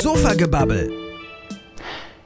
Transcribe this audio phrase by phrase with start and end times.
[0.00, 0.92] Sofagebabbel.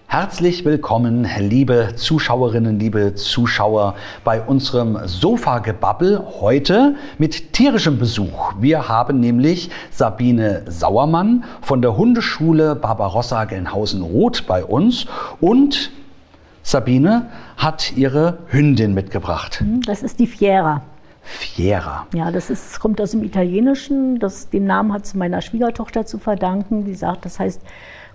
[0.06, 8.52] Herzlich willkommen, liebe Zuschauerinnen, liebe Zuschauer, bei unserem Sofagebabbel heute mit tierischem Besuch.
[8.60, 15.06] Wir haben nämlich Sabine Sauermann von der Hundeschule Barbarossa Gelnhausen-Roth bei uns
[15.40, 15.92] und
[16.62, 19.64] Sabine hat ihre Hündin mitgebracht.
[19.86, 20.82] Das ist die Fiera.
[21.22, 22.06] Fiera.
[22.14, 24.18] Ja, das ist, kommt aus dem Italienischen.
[24.18, 26.84] Das, den Namen hat sie meiner Schwiegertochter zu verdanken.
[26.84, 27.60] Die sagt, das heißt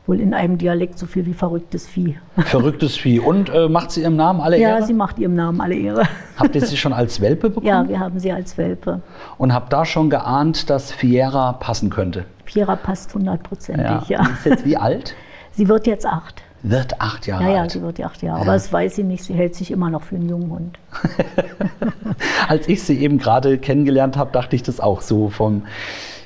[0.06, 2.18] wohl in einem Dialekt so viel wie verrücktes Vieh.
[2.38, 3.20] Verrücktes Vieh.
[3.20, 4.84] Und äh, macht sie ihrem Namen alle Ja, Ehre?
[4.86, 6.04] sie macht ihrem Namen alle Ehre.
[6.38, 7.68] Habt ihr sie schon als Welpe bekommen?
[7.68, 9.02] Ja, wir haben sie als Welpe.
[9.38, 12.26] Und habt da schon geahnt, dass Fiera passen könnte?
[12.46, 14.24] Fiera passt hundertprozentig, ja.
[14.24, 15.16] Die Ist jetzt wie alt?
[15.52, 16.44] Sie wird jetzt acht.
[16.70, 17.72] Wird acht Jahre Ja, ja, alt.
[17.72, 18.42] sie wird acht Jahre.
[18.42, 19.24] Aber das weiß sie nicht.
[19.24, 20.80] Sie hält sich immer noch für einen jungen Hund.
[22.48, 25.64] Als ich sie eben gerade kennengelernt habe, dachte ich das auch so vom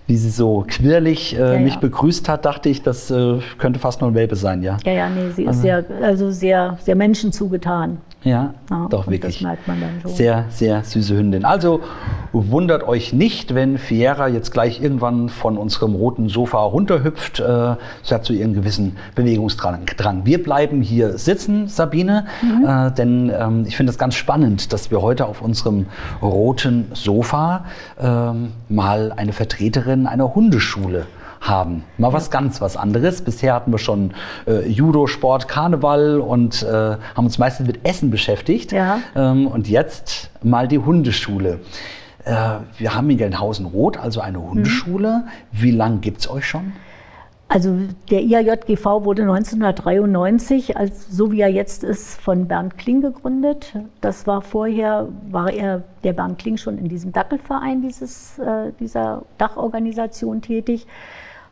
[0.08, 1.80] wie sie so quirlig äh, Ja, mich ja.
[1.80, 4.78] begrüßt hat, dachte ich, das äh, könnte fast nur ein Welpe sein, ja.
[4.84, 8.00] Ja, ja, nee, sie ist sehr, also sehr, sehr Menschen zugetan.
[8.23, 9.36] Ja, Ja, doch wirklich.
[9.36, 10.11] Das merkt man dann schon.
[10.11, 11.44] Sehr, sehr süße Hündin.
[11.44, 11.81] Also
[12.33, 17.39] wundert euch nicht, wenn Fiera jetzt gleich irgendwann von unserem roten Sofa runterhüpft.
[17.39, 19.86] Äh, sie hat so ihren gewissen Bewegungsdrang.
[19.97, 20.25] Drang.
[20.25, 22.66] Wir bleiben hier sitzen, Sabine, Mhm.
[22.66, 25.88] äh, denn ähm, ich finde es ganz spannend, dass wir heute auf unserem
[26.22, 27.66] roten Sofa
[28.00, 31.08] ähm, mal eine Vertreterin einer Hundeschule
[31.42, 31.84] haben.
[31.97, 33.22] Mal was ganz was anderes.
[33.22, 34.14] Bisher hatten wir schon
[34.47, 38.72] äh, Judo, Sport, Karneval und äh, haben uns meistens mit Essen beschäftigt.
[38.72, 39.00] Ja.
[39.16, 41.59] Ähm, und jetzt mal die Hundeschule.
[42.25, 45.25] Äh, wir haben in Gelnhausen-Roth also eine Hundeschule.
[45.52, 46.73] Wie lange gibt es euch schon?
[47.53, 47.75] Also
[48.09, 53.73] der IAJGV wurde 1993, als, so wie er jetzt ist, von Bernd Kling gegründet.
[54.00, 59.23] Das war vorher, war er, der Bernd Kling schon in diesem Dackelverein dieses, äh, dieser
[59.38, 60.88] Dachorganisation tätig,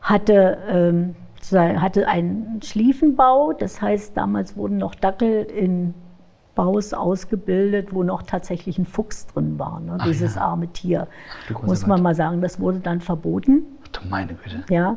[0.01, 1.15] hatte, ähm,
[1.51, 5.93] hatte einen Schliefenbau, das heißt damals wurden noch Dackel in
[6.55, 9.95] Baus ausgebildet, wo noch tatsächlich ein Fuchs drin war, ne?
[9.97, 10.41] Ach dieses ja.
[10.41, 11.07] arme Tier.
[11.65, 13.61] Muss man mal sagen, das wurde dann verboten.
[13.93, 14.63] Du meine Güte.
[14.69, 14.95] Ja.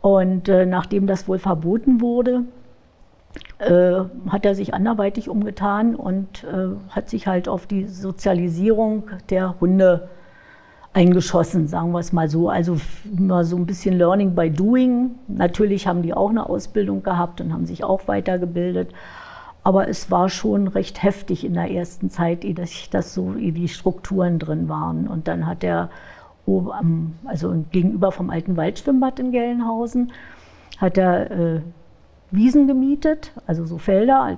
[0.00, 2.44] Und äh, nachdem das wohl verboten wurde,
[3.58, 9.58] äh, hat er sich anderweitig umgetan und äh, hat sich halt auf die Sozialisierung der
[9.60, 10.08] Hunde
[10.92, 12.48] eingeschossen, sagen wir es mal so.
[12.48, 12.78] Also
[13.16, 15.10] immer so ein bisschen Learning by Doing.
[15.28, 18.92] Natürlich haben die auch eine Ausbildung gehabt und haben sich auch weitergebildet.
[19.64, 23.52] Aber es war schon recht heftig in der ersten Zeit, ehe das, das so, ehe
[23.52, 25.06] die Strukturen drin waren.
[25.06, 25.90] Und dann hat er,
[26.46, 30.12] am- also gegenüber vom alten Waldschwimmbad in Gelnhausen,
[30.78, 31.60] hat er äh,
[32.30, 34.36] Wiesen gemietet, also so Felder,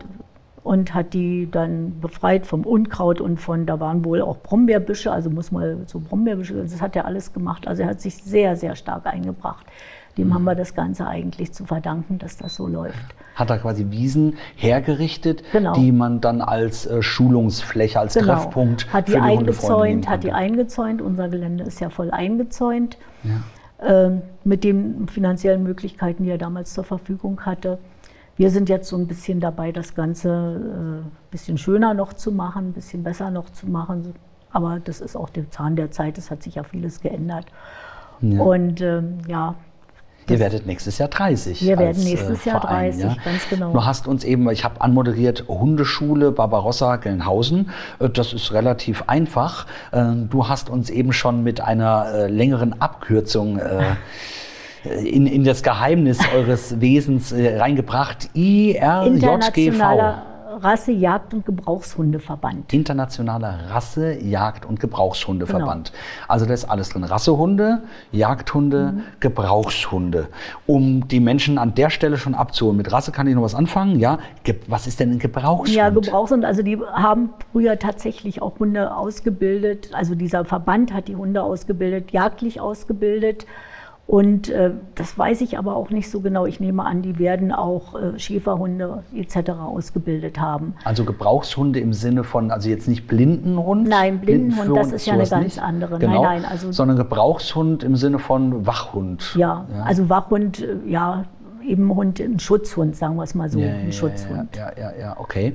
[0.62, 5.31] und hat die dann befreit vom Unkraut und von, da waren wohl auch Brombeerbüsche, also
[5.31, 7.66] muss man so Brombeerbüsche, das hat er alles gemacht.
[7.66, 9.65] Also er hat sich sehr, sehr stark eingebracht.
[10.19, 12.99] Dem haben wir das Ganze eigentlich zu verdanken, dass das so läuft.
[13.37, 15.72] Hat er quasi Wiesen hergerichtet, Genau.
[15.75, 20.32] die man dann als äh, Schulungsfläche, als Treffpunkt Hat die für die eingezäunt, hat die
[20.32, 21.00] eingezäunt.
[21.00, 22.99] Unser Gelände ist ja voll eingezäunt.
[23.82, 27.78] Ähm, mit den finanziellen Möglichkeiten, die er damals zur Verfügung hatte.
[28.40, 32.32] Wir sind jetzt so ein bisschen dabei, das Ganze ein äh, bisschen schöner noch zu
[32.32, 34.14] machen, ein bisschen besser noch zu machen.
[34.50, 37.44] Aber das ist auch der Zahn der Zeit, es hat sich ja vieles geändert.
[38.22, 38.40] Ja.
[38.40, 39.56] Und ähm, ja,
[40.26, 41.60] Ihr werdet nächstes Jahr 30.
[41.60, 43.74] Wir werden als, nächstes Jahr 30, ganz genau.
[43.74, 47.68] Du hast uns eben, ich habe anmoderiert, Hundeschule Barbarossa Gelnhausen.
[47.98, 49.66] Äh, Das ist relativ einfach.
[49.92, 53.82] Äh, Du hast uns eben schon mit einer äh, längeren Abkürzung äh,
[54.84, 58.30] in, in das Geheimnis eures Wesens äh, reingebracht.
[58.34, 59.06] IRJGV.
[59.06, 60.26] internationaler
[60.62, 62.72] Rasse, Jagd- und Gebrauchshundeverband.
[62.74, 65.92] Internationaler Rasse, Jagd- und Gebrauchshundeverband.
[65.92, 66.02] Genau.
[66.28, 67.04] Also da ist alles drin.
[67.04, 67.82] Rassehunde,
[68.12, 69.02] Jagdhunde, Mhm.
[69.20, 70.28] Gebrauchshunde.
[70.66, 72.76] Um die Menschen an der Stelle schon abzuholen.
[72.76, 73.98] Mit Rasse kann ich noch was anfangen.
[74.00, 75.70] Ja, Ge was ist denn ein Gebrauchshund?
[75.74, 79.90] Ja, Gebrauchshund, also die haben früher tatsächlich auch Hunde ausgebildet.
[79.94, 83.46] Also dieser Verband hat die Hunde ausgebildet, jagdlich ausgebildet.
[84.10, 86.44] Und äh, das weiß ich aber auch nicht so genau.
[86.44, 89.50] Ich nehme an, die werden auch äh, Schäferhunde etc.
[89.50, 90.75] ausgebildet haben.
[90.82, 93.87] Also Gebrauchshunde im Sinne von, also jetzt nicht Blindenhund.
[93.87, 95.62] Nein, Blindenhund, das ist ja eine ganz nicht.
[95.62, 95.93] andere.
[95.93, 99.32] Nein, Genau, nein, also- sondern Gebrauchshund im Sinne von Wachhund.
[99.37, 101.26] Ja, also Wachhund, äh, ja,
[101.64, 104.56] eben Hund, ein Schutzhund, sagen wir es mal so, Ja, ein ja, Schutzhund.
[104.56, 105.55] Ja, ja, ja, ja, okay.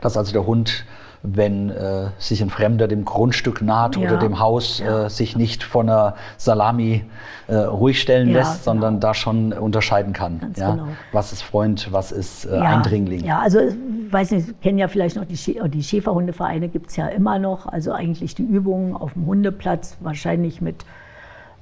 [0.00, 0.86] Das ist also der Hund,
[1.22, 5.06] wenn äh, sich ein Fremder dem Grundstück naht Ja, oder dem Haus, ja.
[5.06, 7.04] äh, sich nicht von einer Salami
[7.46, 9.08] äh, ruhig stellen Ja, lässt, sondern genau.
[9.08, 10.40] da schon unterscheiden kann.
[10.40, 10.88] Ganz genau.
[11.12, 13.24] Was ist Freund, was ist äh, Eindringling.
[13.24, 13.74] Ja, also ich
[14.12, 17.38] weiß nicht, Sie kennen ja vielleicht noch die, Schä die Schäferhundevereine gibt es ja immer
[17.38, 17.66] noch.
[17.66, 20.84] Also eigentlich die Übungen auf dem Hundeplatz, wahrscheinlich mit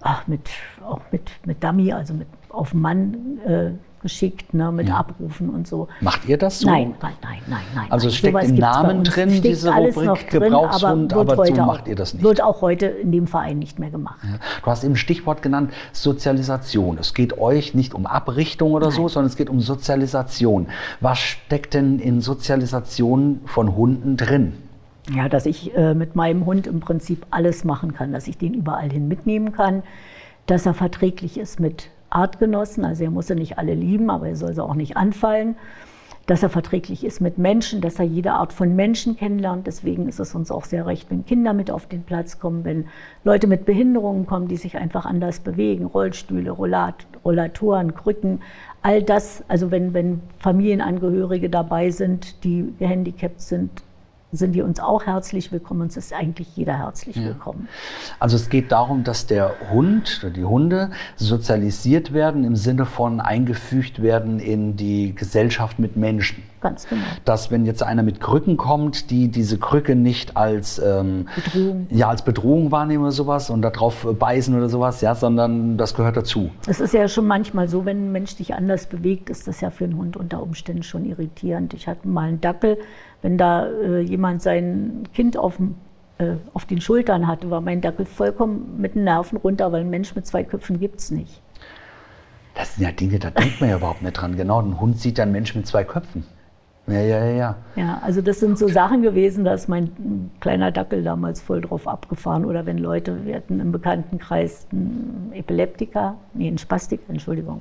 [0.01, 0.49] ach, mit,
[0.83, 4.97] auch mit, mit Dummy, also mit auf Mann äh, geschickt, ne, mit Ja.
[4.97, 5.89] Abrufen und so.
[6.01, 6.69] Macht ihr das so?
[6.69, 7.87] Nein, nein, nein, nein, nein.
[7.91, 8.13] Also nein.
[8.13, 11.87] es steckt im Namen drin, Steckt diese Rubrik drin, Gebrauchshund, aber, aber so macht auch,
[11.89, 12.23] ihr das nicht.
[12.23, 14.19] Wird auch heute in dem Verein nicht mehr gemacht.
[14.23, 14.39] Ja.
[14.63, 16.99] Du hast eben Stichwort genannt, Sozialisation.
[16.99, 20.69] Es geht euch nicht um Abrichtung oder so, sondern es geht um Sozialisation.
[21.01, 24.55] Was steckt denn in Sozialisation von Hunden drin?
[25.15, 28.55] Ja, dass ich äh, mit meinem Hund im Prinzip alles machen kann, dass ich den
[28.55, 29.83] überall hin mitnehmen kann,
[30.47, 34.37] dass er verträglich ist mit Artgenossen, also er muss sie nicht alle lieben, aber er
[34.37, 35.57] soll sie auch nicht anfallen,
[36.27, 39.67] dass er verträglich ist mit Menschen, dass er jede Art von Menschen kennenlernt.
[39.67, 42.85] Deswegen ist es uns auch sehr recht, wenn Kinder mit auf den Platz kommen, wenn
[43.25, 48.41] Leute mit Behinderungen kommen, die sich einfach anders bewegen, Rollstühle, Rollat, Rollatoren, Krücken,
[48.83, 53.83] all das, also wenn, wenn Familienangehörige dabei sind, die gehandicapt sind,
[54.33, 55.83] sind die uns auch herzlich willkommen.
[55.83, 57.69] Uns ist eigentlich jeder herzlich willkommen.
[58.21, 63.21] Also es geht darum, dass der Hund oder die Hunde sozialisiert werden im Sinne von
[63.21, 66.45] eingefügt werden in die Gesellschaft mit Menschen.
[66.61, 67.03] Ganz genau.
[67.25, 71.87] Dass wenn jetzt einer mit Krücken kommt, die diese Krücke nicht als ähm, Bedrohung.
[71.91, 76.19] ja als Bedrohung wahrnehmen oder sowas und darauf beißen oder sowas, ja, sondern das gehört
[76.19, 76.51] dazu.
[76.67, 79.71] Es ist ja schon manchmal so, wenn ein Mensch sich anders bewegt, ist das ja
[79.71, 81.73] für einen Hund unter Umständen schon irritierend.
[81.73, 82.77] Ich hatte mal einen Dackel,
[83.23, 85.59] wenn da äh, jemand sein Kind auf,
[86.19, 89.91] äh, auf den Schultern hatte, war mein Dackel vollkommen mit den Nerven runter, weil ein
[89.91, 91.41] Mensch mit zwei Köpfen gibt es nicht.
[92.55, 94.37] Das sind ja Dinge, da denkt man ja überhaupt nicht dran.
[94.37, 96.25] Genau, ein Hund sieht einen Mensch mit zwei Köpfen.
[96.87, 97.57] Ja, ja, ja, ja.
[97.77, 101.87] Ja, also das sind so Sachen gewesen, da ist mein kleiner Dackel damals voll drauf
[101.87, 102.45] abgefahren.
[102.45, 107.61] Oder wenn Leute, wir hatten im Bekanntenkreis einen Epileptiker, nee, einen Spastiker, Entschuldigung.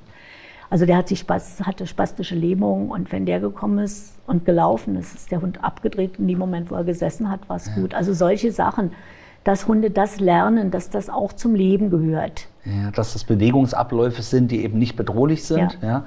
[0.69, 4.95] Also der hat sich Spas, hatte spastische Lähmung und wenn der gekommen ist und gelaufen
[4.95, 6.19] ist, ist der Hund abgedreht.
[6.19, 7.95] In dem Moment, wo er gesessen hat, war es gut.
[7.95, 8.91] Also solche Sachen,
[9.43, 12.47] dass Hunde das lernen, dass das auch zum Leben gehört.
[12.65, 15.79] Ja, dass das Bewegungsabläufe sind, die eben nicht bedrohlich sind.
[15.81, 16.05] Ja.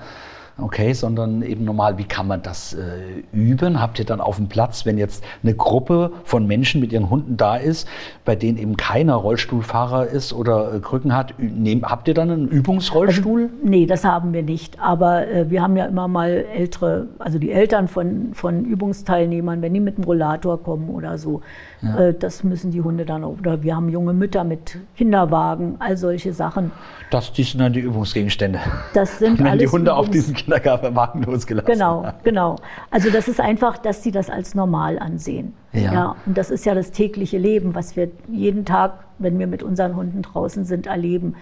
[0.58, 1.96] Okay, sondern eben normal.
[1.98, 3.80] Wie kann man das äh, üben?
[3.80, 7.36] Habt ihr dann auf dem Platz, wenn jetzt eine Gruppe von Menschen mit ihren Hunden
[7.36, 7.88] da ist,
[8.24, 12.48] bei denen eben keiner Rollstuhlfahrer ist oder äh, Krücken hat, nehm, habt ihr dann einen
[12.48, 13.50] Übungsrollstuhl?
[13.64, 14.78] Nee, das haben wir nicht.
[14.78, 19.72] Aber äh, wir haben ja immer mal ältere, also die Eltern von, von Übungsteilnehmern, wenn
[19.72, 21.40] die mit dem Rollator kommen oder so,
[21.82, 23.38] äh, das müssen die Hunde dann auch.
[23.38, 26.70] Oder wir haben junge Mütter mit Kinderwagen, all solche Sachen.
[27.10, 28.60] das, die sind dann die Übungsgegenstände.
[28.94, 30.12] Das sind Wenn alles die Hunde auf Übungs-
[30.42, 32.56] diesen Kindergartenwagen losgelassen Genau, genau.
[32.90, 35.54] Also das ist einfach, dass sie das als normal ansehen.
[35.72, 36.16] Ja.
[36.26, 39.96] und das ist ja das tägliche Leben, was wir jeden Tag, wenn wir mit unseren
[39.96, 41.34] Hunden draußen sind, erleben.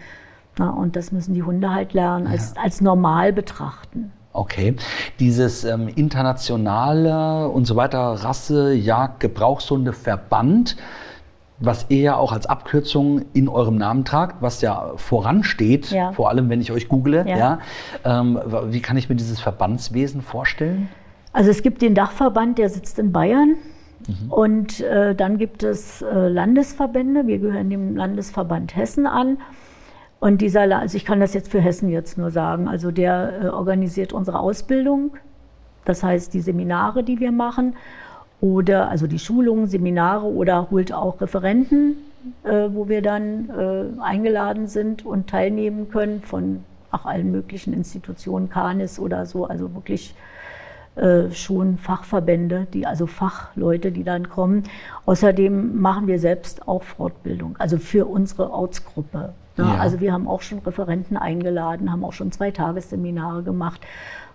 [0.58, 4.12] Na, und das müssen die Hunde halt lernen, als, als normal betrachten.
[4.32, 4.76] Okay.
[5.19, 10.76] Dieses ähm, internationale und so weiter Rasse, Jagd, Gebrauchshundeverband,
[11.60, 16.12] was ihr ja auch als Abkürzung in eurem Namen tragt, was ja voransteht, Ja.
[16.12, 17.36] vor allem wenn ich euch google, ja.
[17.36, 17.58] Ja.
[18.04, 20.88] ähm, wie kann ich mir dieses Verbandswesen vorstellen?
[21.32, 23.56] Also es gibt den Dachverband, der sitzt in Bayern.
[24.08, 24.32] Mhm.
[24.32, 27.26] Und äh, dann gibt es äh, Landesverbände.
[27.26, 29.38] Wir gehören dem Landesverband Hessen an.
[30.18, 33.48] Und dieser, also ich kann das jetzt für Hessen jetzt nur sagen, also der äh,
[33.48, 35.12] organisiert unsere Ausbildung.
[35.84, 37.74] Das heißt, die Seminare, die wir machen,
[38.40, 41.96] oder also die Schulungen, Seminare oder holt auch Referenten,
[42.44, 48.49] äh, wo wir dann äh, eingeladen sind und teilnehmen können von ach, allen möglichen Institutionen,
[48.49, 50.14] Canis oder so, also wirklich
[50.97, 54.64] äh, schon Fachverbände, die also Fachleute, die dann kommen.
[55.06, 59.32] Außerdem machen wir selbst auch Fortbildung, also für unsere Ortsgruppe.
[59.64, 59.79] Ja.
[59.79, 63.81] Also wir haben auch schon Referenten eingeladen, haben auch schon zwei Tagesseminare gemacht,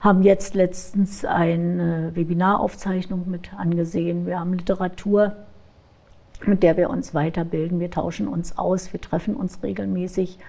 [0.01, 4.25] haben jetzt letztens eine Webinaraufzeichnung mit angesehen.
[4.25, 5.35] Wir haben Literatur,
[6.45, 7.79] mit der wir uns weiterbilden.
[7.79, 10.39] Wir tauschen uns aus, wir treffen uns regelmäßig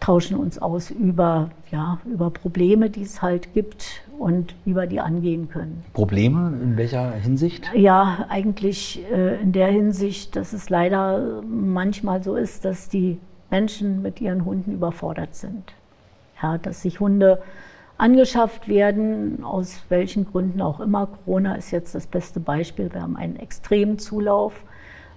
[0.00, 5.00] tauschen uns aus über, ja, über Probleme, die es halt gibt und wie wir die
[5.00, 5.84] angehen können.
[5.92, 7.70] Probleme in welcher Hinsicht?
[7.74, 13.18] Ja, eigentlich äh, in der Hinsicht, dass es leider manchmal so ist, dass die
[13.50, 15.72] Menschen mit ihren Hunden überfordert sind.
[16.42, 17.42] Ja, dass sich Hunde
[17.96, 21.06] angeschafft werden, aus welchen Gründen auch immer.
[21.06, 22.92] Corona ist jetzt das beste Beispiel.
[22.92, 24.62] Wir haben einen extremen Zulauf.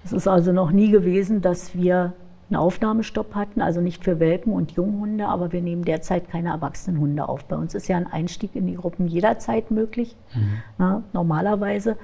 [0.04, 2.14] Es ist also noch nie gewesen, dass wir
[2.50, 7.00] einen Aufnahmestopp hatten, also nicht für Welpen und Junghunde, aber wir nehmen derzeit keine erwachsenen
[7.00, 7.46] Hunde auf.
[7.46, 10.18] Bei uns ist ja ein Einstieg in die Gruppen jederzeit möglich,
[10.78, 11.98] na, normalerweise.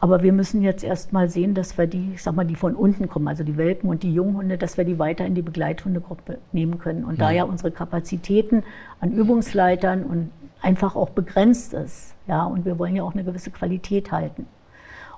[0.00, 2.74] Aber wir müssen jetzt erst mal sehen, dass wir die, ich sag mal, die von
[2.76, 6.38] unten kommen, also die Welpen und die Junghunde, dass wir die weiter in die Begleithundegruppe
[6.52, 7.04] nehmen können.
[7.04, 8.62] Und da ja unsere Kapazitäten
[9.00, 10.30] an Übungsleitern und
[10.62, 14.46] einfach auch begrenzt ist, ja, und wir wollen ja auch eine gewisse Qualität halten.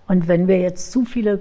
[0.09, 1.41] Und wenn wir jetzt zu viele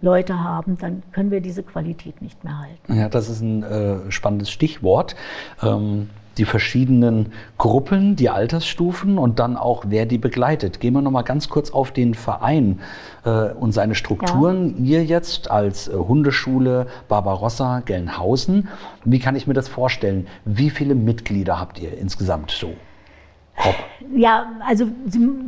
[0.00, 2.94] Leute haben, dann können wir diese Qualität nicht mehr halten.
[2.94, 5.16] Ja, das ist ein äh, spannendes Stichwort.
[5.62, 10.80] Ähm, die verschiedenen Gruppen, die Altersstufen und dann auch, wer die begleitet.
[10.80, 12.80] Gehen wir noch mal ganz kurz auf den Verein
[13.24, 14.84] äh, und seine Strukturen.
[14.84, 14.98] Ja.
[14.98, 18.68] Ihr jetzt als äh, Hundeschule Barbarossa Gelnhausen,
[19.04, 20.26] wie kann ich mir das vorstellen?
[20.44, 22.74] Wie viele Mitglieder habt ihr insgesamt so?
[24.14, 24.86] Ja, also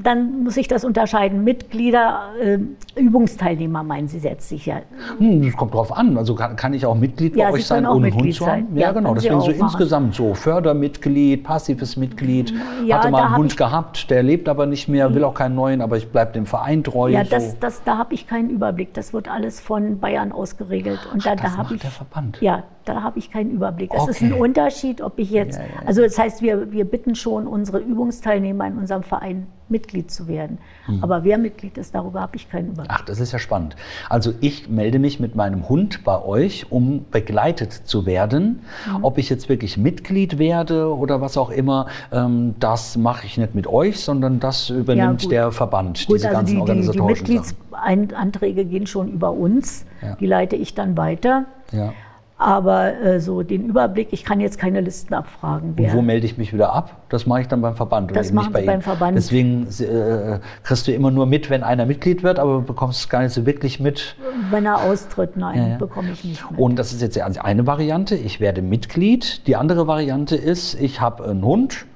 [0.03, 1.45] dann muss ich das unterscheiden.
[1.45, 2.59] Mitglieder, äh,
[2.97, 4.83] Übungsteilnehmer meinen Sie jetzt sicher?
[5.19, 6.17] Hm, das kommt drauf an.
[6.17, 8.69] Also kann, kann ich auch Mitglied ja, bei euch sein, ohne Hund zu haben?
[8.75, 9.15] Ja, ja genau.
[9.15, 9.61] Deswegen so machen.
[9.61, 12.55] insgesamt so Fördermitglied, passives Mitglied.
[12.87, 15.81] Ja, Hatte mal einen Hund gehabt, der lebt aber nicht mehr, will auch keinen neuen,
[15.81, 17.11] aber ich bleibe dem Verein treu.
[17.11, 17.57] Ja, das, so.
[17.61, 18.95] das, da habe ich keinen Überblick.
[18.95, 21.01] Das wird alles von Bayern ausgeregelt.
[21.13, 22.41] Und Ach, da, da habe ich der Verband.
[22.41, 23.91] Ja, da habe ich keinen Überblick.
[23.91, 24.11] Das okay.
[24.11, 27.79] ist ein Unterschied, ob ich jetzt, ja, also das heißt, wir, wir bitten schon unsere
[27.79, 30.59] Übungsteilnehmer in unserem Verein Mitglied zu werden.
[30.87, 31.03] Mhm.
[31.03, 32.91] Aber wer Mitglied ist, darüber habe ich keinen Überblick.
[32.95, 33.77] Ach, das ist ja spannend.
[34.09, 38.61] Also ich melde mich mit meinem Hund bei euch, um begleitet zu werden.
[38.87, 39.05] Mhm.
[39.05, 43.55] Ob ich jetzt wirklich Mitglied werde oder was auch immer, ähm, das mache ich nicht
[43.55, 47.33] mit euch, sondern das übernimmt ja, der Verband, gut, diese also ganzen die, organisatorischen die
[47.33, 49.87] Mitgliedsanträge gehen schon über uns.
[50.03, 50.17] Ja.
[50.17, 51.47] Die leite ich dann weiter.
[51.73, 51.93] Ja.
[52.45, 55.75] Aber äh, so den Überblick, ich kann jetzt keine Listen abfragen.
[55.79, 56.95] Und wo melde ich mich wieder ab?
[57.09, 58.15] Das mache ich dann beim Verband.
[58.15, 59.17] Das machen Sie beim Verband.
[59.17, 63.23] Deswegen äh, kriegst du immer nur mit, wenn einer Mitglied wird, aber bekommst es gar
[63.23, 64.17] nicht so wirklich mit.
[64.51, 65.77] Wenn er austritt, nein, ja, ja.
[65.79, 66.61] bekomme ich nicht mit.
[66.61, 69.47] Und das ist jetzt eine Variante, ich werde Mitglied.
[69.47, 71.87] Die andere Variante ist, ich habe einen Hund,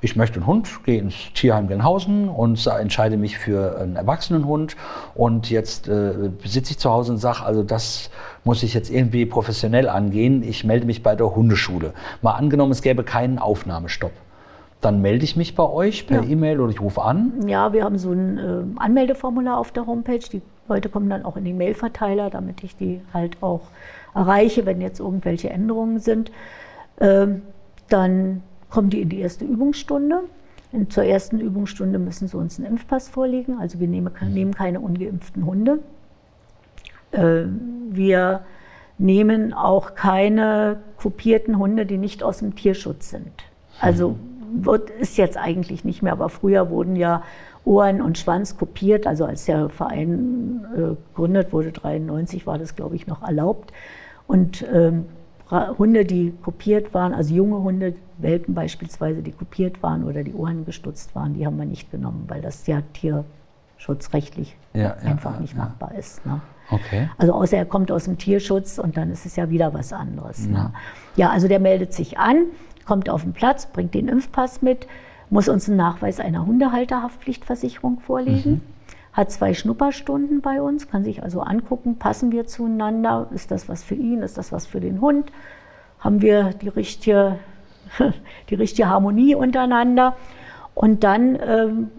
[0.00, 4.76] ich möchte einen Hund, gehe ins Tierheim Gelnhausen und entscheide mich für einen erwachsenen Hund.
[5.14, 8.10] Und jetzt äh, sitze ich zu Hause und sage, also das
[8.44, 10.42] muss ich jetzt irgendwie professionell angehen.
[10.42, 11.92] Ich melde mich bei der Hundeschule.
[12.20, 14.12] Mal angenommen, es gäbe keinen Aufnahmestopp.
[14.80, 16.28] Dann melde ich mich bei euch per ja.
[16.28, 17.46] E-Mail oder ich rufe an.
[17.46, 20.18] Ja, wir haben so ein äh, Anmeldeformular auf der Homepage.
[20.18, 23.60] Die Leute kommen dann auch in den Mailverteiler, damit ich die halt auch
[24.14, 26.32] erreiche, wenn jetzt irgendwelche Änderungen sind.
[27.00, 27.42] Ähm,
[27.88, 30.20] dann kommen die in die erste Übungsstunde.
[30.72, 33.58] Und zur ersten Übungsstunde müssen sie uns einen Impfpass vorlegen.
[33.60, 35.80] Also wir nehmen, nehmen keine ungeimpften Hunde.
[37.10, 37.42] Äh,
[37.90, 38.40] wir
[38.96, 43.32] nehmen auch keine kopierten Hunde, die nicht aus dem Tierschutz sind.
[43.78, 44.16] Also
[44.54, 47.22] wird, ist jetzt eigentlich nicht mehr, aber früher wurden ja
[47.66, 49.06] Ohren und Schwanz kopiert.
[49.06, 50.78] Also als der Verein äh,
[51.10, 53.70] gegründet wurde, 93 war das, glaube ich, noch erlaubt.
[54.26, 55.04] Und ähm,
[55.52, 60.64] Hunde, die kopiert waren, also junge Hunde, Welpen beispielsweise, die kopiert waren oder die Ohren
[60.64, 65.54] gestutzt waren, die haben wir nicht genommen, weil das ja tierschutzrechtlich ja, einfach ja, nicht
[65.54, 65.64] ja.
[65.64, 66.24] machbar ist.
[66.24, 66.40] Ne?
[66.70, 67.10] Okay.
[67.18, 70.46] Also außer er kommt aus dem Tierschutz und dann ist es ja wieder was anderes.
[70.46, 70.72] Ne?
[71.16, 72.46] Ja, also der meldet sich an,
[72.86, 74.86] kommt auf den Platz, bringt den Impfpass mit,
[75.28, 78.50] muss uns einen Nachweis einer Hundehalterhaftpflichtversicherung vorlegen.
[78.52, 78.71] Mhm
[79.12, 83.82] hat zwei Schnupperstunden bei uns, kann sich also angucken, passen wir zueinander, ist das was
[83.82, 85.30] für ihn, ist das was für den Hund,
[85.98, 87.38] haben wir die richtige,
[88.50, 90.16] die richtige Harmonie untereinander
[90.74, 91.90] und dann ähm,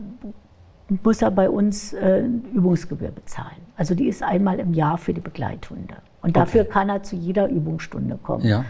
[1.04, 3.62] muss er bei uns äh, Übungsgebühr bezahlen.
[3.76, 5.96] Also die ist einmal im Jahr für die Begleithunde.
[6.22, 6.70] Und dafür okay.
[6.72, 8.46] kann er zu jeder Übungsstunde kommen.
[8.46, 8.66] Ja.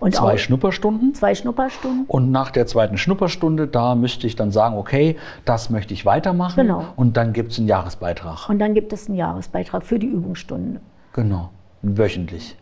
[0.00, 1.14] Und zwei auch, Schnupperstunden?
[1.14, 2.04] Zwei Schnupperstunden.
[2.06, 6.66] Und nach der zweiten Schnupperstunde, da müsste ich dann sagen, okay, das möchte ich weitermachen.
[6.66, 6.84] Genau.
[6.96, 8.48] Und dann gibt es einen Jahresbeitrag.
[8.48, 10.80] Und dann gibt es einen Jahresbeitrag für die Übungsstunde.
[11.12, 11.50] Genau,
[11.82, 12.56] wöchentlich.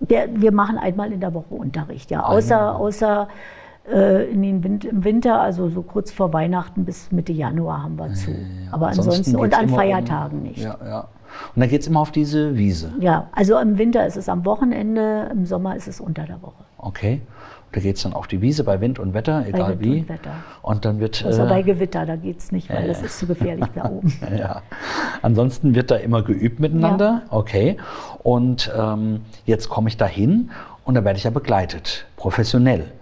[0.00, 2.24] Der, wir machen einmal in der Woche Unterricht, ja.
[2.24, 3.28] Außer, außer
[3.90, 7.98] äh, in den Wind, im Winter, also so kurz vor Weihnachten bis Mitte Januar haben
[7.98, 8.30] wir zu.
[8.30, 8.36] Ja,
[8.72, 10.58] Aber ansonsten, ansonsten und an Feiertagen um, nicht.
[10.58, 11.08] Ja, ja.
[11.54, 12.92] Und dann geht es immer auf diese Wiese.
[13.00, 16.64] Ja, also im Winter ist es am Wochenende, im Sommer ist es unter der Woche.
[16.78, 17.20] Okay.
[17.72, 20.00] Da geht es dann auf die Wiese bei Wind und Wetter, egal bei Wind wie.
[20.00, 20.34] Und, Wetter.
[20.60, 21.24] und dann wird.
[21.24, 23.84] Also äh, bei Gewitter, da geht es nicht, weil äh, das ist zu gefährlich da
[23.90, 24.12] oben.
[24.36, 24.60] ja.
[25.22, 27.22] Ansonsten wird da immer geübt miteinander.
[27.24, 27.36] Ja.
[27.36, 27.78] Okay.
[28.22, 30.50] Und ähm, jetzt komme ich da hin
[30.84, 32.92] und da werde ich ja begleitet, professionell.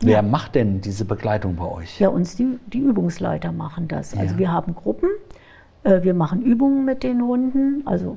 [0.00, 0.22] Wer ja.
[0.22, 2.00] macht denn diese Begleitung bei euch?
[2.00, 4.16] Ja, uns die, die Übungsleiter machen das.
[4.16, 5.08] Also wir haben Gruppen,
[5.84, 8.16] wir machen Übungen mit den Hunden, also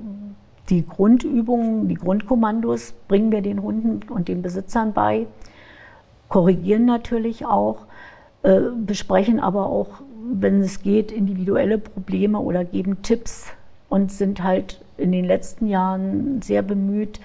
[0.70, 5.28] die Grundübungen, die Grundkommandos bringen wir den Hunden und den Besitzern bei,
[6.30, 7.86] korrigieren natürlich auch,
[8.44, 13.48] äh, besprechen aber auch, wenn es geht, individuelle Probleme oder geben Tipps
[13.90, 17.22] und sind halt in den letzten Jahren sehr bemüht,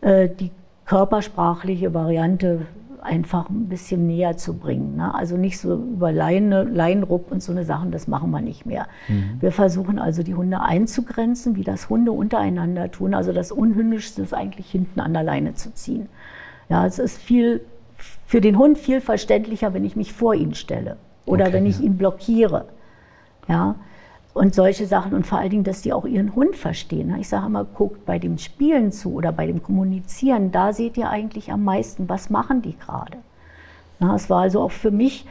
[0.00, 0.50] äh, die
[0.86, 2.66] körpersprachliche Variante
[3.02, 4.96] einfach ein bisschen näher zu bringen.
[4.96, 5.14] Ne?
[5.14, 8.86] Also nicht so über Leine, Leinenruck und so eine Sachen, das machen wir nicht mehr.
[9.08, 9.38] Mhm.
[9.40, 13.14] Wir versuchen also die Hunde einzugrenzen, wie das Hunde untereinander tun.
[13.14, 16.08] Also das Unhündischste ist eigentlich hinten an der Leine zu ziehen.
[16.68, 17.62] Ja, es ist viel,
[18.26, 21.78] für den Hund viel verständlicher, wenn ich mich vor ihn stelle oder okay, wenn ich
[21.78, 21.86] ja.
[21.86, 22.66] ihn blockiere.
[23.48, 23.76] Ja,
[24.40, 27.14] und solche Sachen und vor allen Dingen, dass die auch ihren Hund verstehen.
[27.20, 31.10] Ich sage immer, guckt bei dem Spielen zu oder bei dem Kommunizieren, da seht ihr
[31.10, 33.18] eigentlich am meisten, was machen die gerade.
[34.14, 35.26] Es war also auch für mich,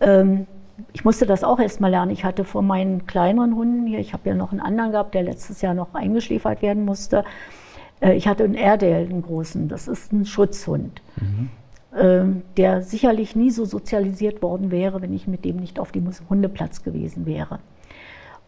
[0.00, 0.46] ähm,
[0.92, 2.12] ich musste das auch erst mal lernen.
[2.12, 5.24] Ich hatte vor meinen kleineren Hunden hier, ich habe ja noch einen anderen gehabt, der
[5.24, 7.24] letztes Jahr noch eingeschläfert werden musste.
[7.98, 11.02] Äh, ich hatte einen Airedale, einen großen, das ist ein Schutzhund.
[11.16, 11.50] Mhm.
[12.00, 16.08] Ähm, der sicherlich nie so sozialisiert worden wäre, wenn ich mit dem nicht auf dem
[16.30, 17.58] Hundeplatz gewesen wäre.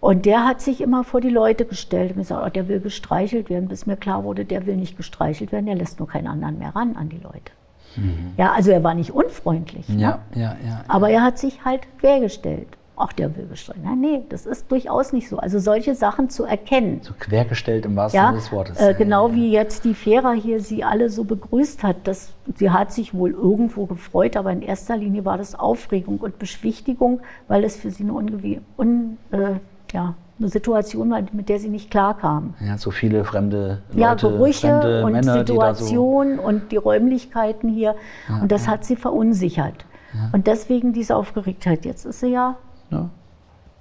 [0.00, 3.50] Und der hat sich immer vor die Leute gestellt und gesagt, oh, der will gestreichelt
[3.50, 6.59] werden, bis mir klar wurde, der will nicht gestreichelt werden, der lässt nur keinen anderen
[6.59, 7.53] mehr ran an die Leute.
[7.97, 8.33] Mhm.
[8.37, 9.88] Ja, also er war nicht unfreundlich.
[9.88, 10.00] Ne?
[10.00, 12.69] Ja, ja, ja, Aber er hat sich halt quergestellt.
[12.99, 13.85] Ach, der will gestreichelt.
[13.85, 15.38] Nein, nee, das ist durchaus nicht so.
[15.38, 17.00] Also solche Sachen zu erkennen.
[17.03, 18.81] So quergestellt im wahrsten ja, Sinne des Wortes.
[18.81, 21.97] Äh, genau wie jetzt die Fera hier sie alle so begrüßt hat.
[22.05, 26.38] Das, sie hat sich wohl irgendwo gefreut, aber in erster Linie war das Aufregung und
[26.38, 29.57] Beschwichtigung, weil es für sie eine, ungewie un, äh,
[29.93, 32.55] ja, eine Situation war, mit der sie nicht klarkam.
[32.61, 37.95] Ja, so viele fremde Leute, ja, Gerüche und Männer, Situationen so und die Räumlichkeiten hier.
[38.28, 38.73] Ja, und das ja.
[38.73, 39.87] hat sie verunsichert.
[40.12, 40.31] Ja.
[40.33, 41.85] Und deswegen diese Aufgeregtheit.
[41.85, 42.57] Jetzt ist sie ja,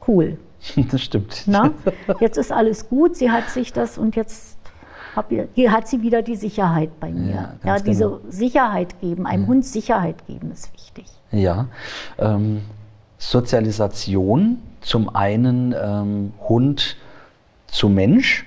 [0.07, 0.37] cool.
[0.91, 1.43] Das stimmt.
[1.45, 1.71] Na?
[2.19, 3.15] Jetzt ist alles gut.
[3.15, 4.57] Sie hat sich das und jetzt
[5.15, 7.55] hat sie wieder die Sicherheit bei mir.
[7.63, 8.19] Ja, diese genau.
[8.29, 11.05] Sicherheit geben, einem Hund Sicherheit geben, ist wichtig.
[11.31, 11.67] Ja.
[12.17, 12.61] Ähm,
[13.17, 16.95] Sozialisation zum einen ähm, Hund
[17.67, 18.45] zu Mensch.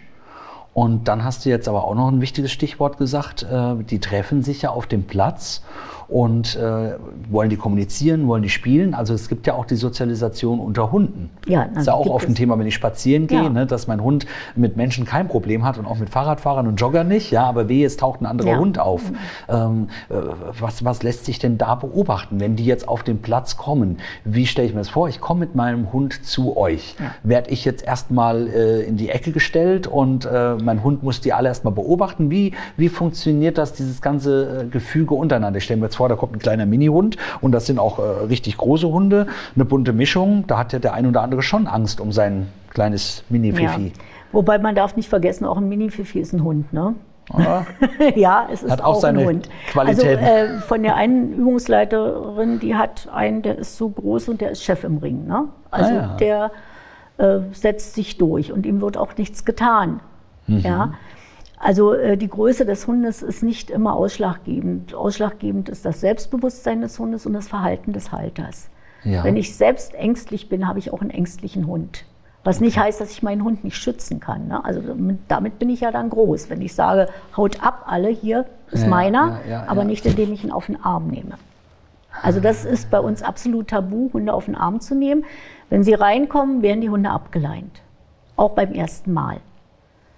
[0.72, 3.42] Und dann hast du jetzt aber auch noch ein wichtiges Stichwort gesagt.
[3.42, 5.62] Äh, die treffen sich ja auf dem Platz
[6.08, 6.94] und äh,
[7.30, 8.94] wollen die kommunizieren, wollen die spielen.
[8.94, 11.28] Also es gibt ja auch die Sozialisation unter Hunden.
[11.46, 13.48] Ja, das ist ja auch oft ein Thema, wenn ich spazieren gehe, ja.
[13.50, 17.08] ne, dass mein Hund mit Menschen kein Problem hat und auch mit Fahrradfahrern und Joggern
[17.08, 17.30] nicht.
[17.30, 18.58] Ja, aber wehe, es taucht ein anderer ja.
[18.58, 19.02] Hund auf.
[19.50, 20.14] Ähm, äh,
[20.58, 23.98] was, was lässt sich denn da beobachten, wenn die jetzt auf den Platz kommen?
[24.24, 25.10] Wie stelle ich mir das vor?
[25.10, 26.96] Ich komme mit meinem Hund zu euch.
[26.98, 27.14] Ja.
[27.22, 31.34] Werde ich jetzt erstmal äh, in die Ecke gestellt und äh, mein Hund muss die
[31.34, 32.30] alle erstmal beobachten?
[32.30, 35.58] Wie, wie funktioniert das, dieses ganze äh, Gefüge untereinander?
[35.58, 38.02] Ich stelle mir jetzt vor, da kommt ein kleiner Mini-Hund und das sind auch äh,
[38.26, 40.44] richtig große Hunde, eine bunte Mischung.
[40.46, 43.86] Da hat ja der ein oder andere schon Angst um sein kleines Mini-Fifi.
[43.86, 43.92] Ja.
[44.32, 46.94] Wobei man darf nicht vergessen, auch ein Mini-Fifi ist ein Hund, ne?
[48.14, 49.48] ja, es ist hat auch, auch seine ein Hund.
[49.70, 50.24] Qualitäten.
[50.24, 54.50] Also äh, von der einen Übungsleiterin, die hat einen, der ist so groß und der
[54.52, 55.26] ist Chef im Ring.
[55.26, 55.44] Ne?
[55.70, 56.16] Also ah, ja.
[56.16, 56.50] der
[57.18, 60.00] äh, setzt sich durch und ihm wird auch nichts getan.
[60.46, 60.60] Mhm.
[60.60, 60.92] Ja?
[61.58, 64.94] Also äh, die Größe des Hundes ist nicht immer ausschlaggebend.
[64.94, 68.68] Ausschlaggebend ist das Selbstbewusstsein des Hundes und das Verhalten des Halters.
[69.04, 69.24] Ja.
[69.24, 72.04] Wenn ich selbst ängstlich bin, habe ich auch einen ängstlichen Hund.
[72.44, 74.48] Was nicht heißt, dass ich meinen Hund nicht schützen kann.
[74.48, 74.64] Ne?
[74.64, 74.80] Also
[75.26, 76.48] damit bin ich ja dann groß.
[76.50, 80.44] Wenn ich sage, haut ab alle, hier ist ja, meiner, ja, aber nicht indem ich
[80.44, 81.34] ihn auf den Arm nehme.
[82.22, 85.24] Also das ist bei uns absolut tabu, Hunde auf den Arm zu nehmen.
[85.68, 87.82] Wenn sie reinkommen, werden die Hunde abgeleint.
[88.36, 89.38] Auch beim ersten Mal.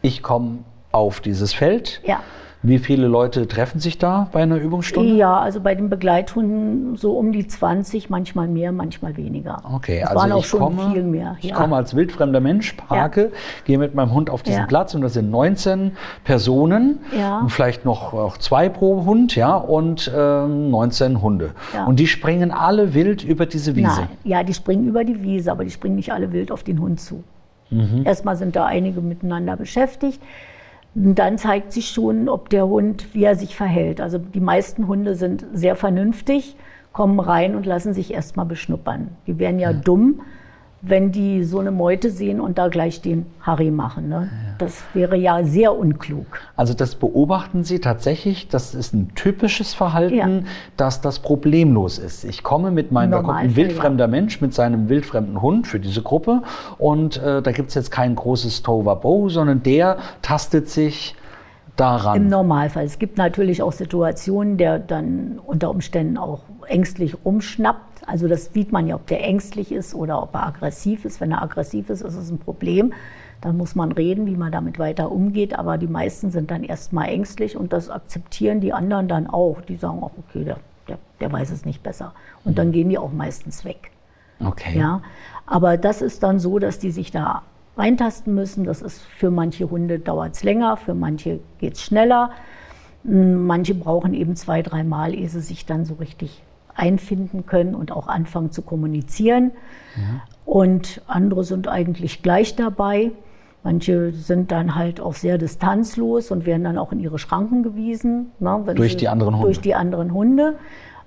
[0.03, 0.59] Ich komme
[0.93, 2.01] auf dieses Feld.
[2.05, 2.21] Ja.
[2.63, 5.15] Wie viele Leute treffen sich da bei einer Übungsstunde?
[5.15, 9.63] Ja, also bei den Begleithunden so um die 20, manchmal mehr, manchmal weniger.
[9.73, 11.39] Okay, es also waren auch ich schon komme, viel mehr.
[11.41, 13.29] Ich komme als wildfremder Mensch, parke, ja.
[13.65, 14.67] gehe mit meinem Hund auf diesen ja.
[14.67, 15.93] Platz und das sind 19
[16.25, 17.39] Personen, ja.
[17.41, 21.53] und vielleicht noch auch zwei pro Hund, ja, und äh, 19 Hunde.
[21.87, 24.01] Und die springen alle wild über diese Wiese.
[24.01, 26.79] Nein, ja, die springen über die Wiese, aber die springen nicht alle wild auf den
[26.79, 27.25] Hund zu.
[27.71, 28.03] Mhm.
[28.05, 30.21] Erstmal sind da einige miteinander beschäftigt.
[30.95, 34.01] Und dann zeigt sich schon, ob der Hund, wie er sich verhält.
[34.01, 36.57] Also die meisten Hunde sind sehr vernünftig,
[36.93, 39.09] kommen rein und lassen sich erstmal beschnuppern.
[39.27, 39.77] Die wären ja, ja.
[39.79, 40.23] dumm,
[40.83, 44.09] wenn die so eine Meute sehen und da gleich den Harry machen.
[44.09, 44.31] Ne?
[44.31, 44.55] Ja.
[44.59, 46.27] Das wäre ja sehr unklug.
[46.57, 50.51] Also das beobachten Sie tatsächlich, das ist ein typisches Verhalten, ja.
[50.77, 52.25] dass das problemlos ist.
[52.25, 54.11] Ich komme mit meinem, da kommt ein wildfremder ja.
[54.11, 56.43] Mensch mit seinem wildfremden Hund für diese Gruppe
[56.79, 61.15] und äh, da gibt es jetzt kein großes Tohuwabohu, sondern der tastet sich
[61.77, 62.17] daran.
[62.17, 62.85] Im Normalfall.
[62.85, 68.73] Es gibt natürlich auch Situationen, der dann unter Umständen auch ängstlich rumschnappt also das sieht
[68.73, 71.21] man ja, ob der ängstlich ist oder ob er aggressiv ist.
[71.21, 72.93] Wenn er aggressiv ist, ist es ein Problem.
[73.41, 75.59] Dann muss man reden, wie man damit weiter umgeht.
[75.59, 79.61] Aber die meisten sind dann erstmal ängstlich und das akzeptieren die anderen dann auch.
[79.63, 80.57] Die sagen auch, okay, der,
[80.89, 82.13] der, der weiß es nicht besser.
[82.45, 83.91] Und dann gehen die auch meistens weg.
[84.45, 84.79] Okay.
[84.79, 85.03] Ja,
[85.47, 87.43] aber das ist dann so, dass die sich da
[87.77, 88.65] reintasten müssen.
[88.65, 92.31] Das ist für manche Hunde dauert es länger, für manche geht es schneller.
[93.03, 96.43] Manche brauchen eben zwei, dreimal, ehe sie sich dann so richtig
[96.81, 99.53] einfinden können und auch anfangen zu kommunizieren.
[99.97, 100.23] Ja.
[100.45, 103.13] Und andere sind eigentlich gleich dabei.
[103.63, 108.33] Manche sind dann halt auch sehr distanzlos und werden dann auch in ihre Schranken gewiesen.
[108.41, 109.47] Ne, durch die anderen Hunde.
[109.47, 110.57] Durch die anderen Hunde.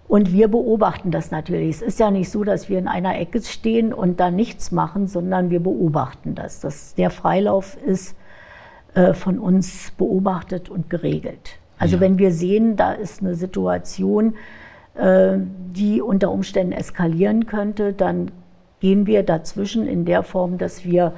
[0.08, 1.78] Und wir beobachten das natürlich.
[1.78, 5.08] Es ist ja nicht so, dass wir in einer Ecke stehen und da nichts machen,
[5.08, 6.60] sondern wir beobachten das.
[6.60, 8.16] das der Freilauf ist
[8.94, 11.58] äh, von uns beobachtet und geregelt.
[11.80, 12.02] Also ja.
[12.02, 14.36] wenn wir sehen, da ist eine Situation,
[14.96, 18.30] die unter Umständen eskalieren könnte, dann
[18.80, 21.14] gehen wir dazwischen in der Form, dass wir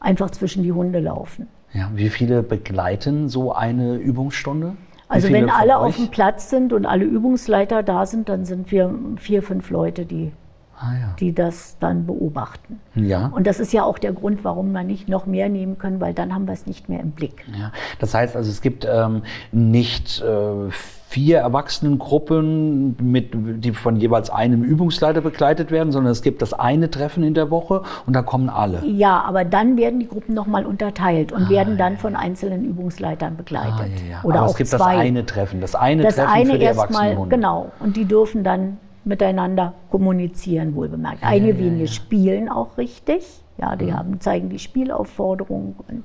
[0.00, 1.48] einfach zwischen die Hunde laufen.
[1.72, 4.76] Ja, wie viele begleiten so eine Übungsstunde?
[5.08, 8.92] Also wenn alle auf dem Platz sind und alle Übungsleiter da sind, dann sind wir
[9.16, 10.32] vier, fünf Leute, die,
[10.78, 11.14] ah, ja.
[11.20, 12.80] die das dann beobachten.
[12.94, 13.26] Ja.
[13.28, 16.14] Und das ist ja auch der Grund, warum wir nicht noch mehr nehmen können, weil
[16.14, 17.44] dann haben wir es nicht mehr im Blick.
[17.58, 17.72] Ja.
[17.98, 20.70] Das heißt also, es gibt ähm, nicht äh,
[21.14, 26.90] vier Erwachsenengruppen, mit, die von jeweils einem Übungsleiter begleitet werden, sondern es gibt das eine
[26.90, 28.84] Treffen in der Woche und da kommen alle.
[28.84, 33.36] Ja, aber dann werden die Gruppen nochmal unterteilt und ah, werden dann von einzelnen Übungsleitern
[33.36, 33.74] begleitet.
[33.78, 34.20] Ah, ja, ja.
[34.24, 34.78] Oder aber auch es gibt zwei.
[34.78, 37.28] das eine Treffen, das eine das Treffen eine für die Erwachsenen.
[37.28, 41.22] Genau, und die dürfen dann miteinander kommunizieren, wohlbemerkt.
[41.22, 43.24] Einige wenige spielen auch richtig.
[43.58, 46.04] Ja, die haben, zeigen die Spielaufforderung und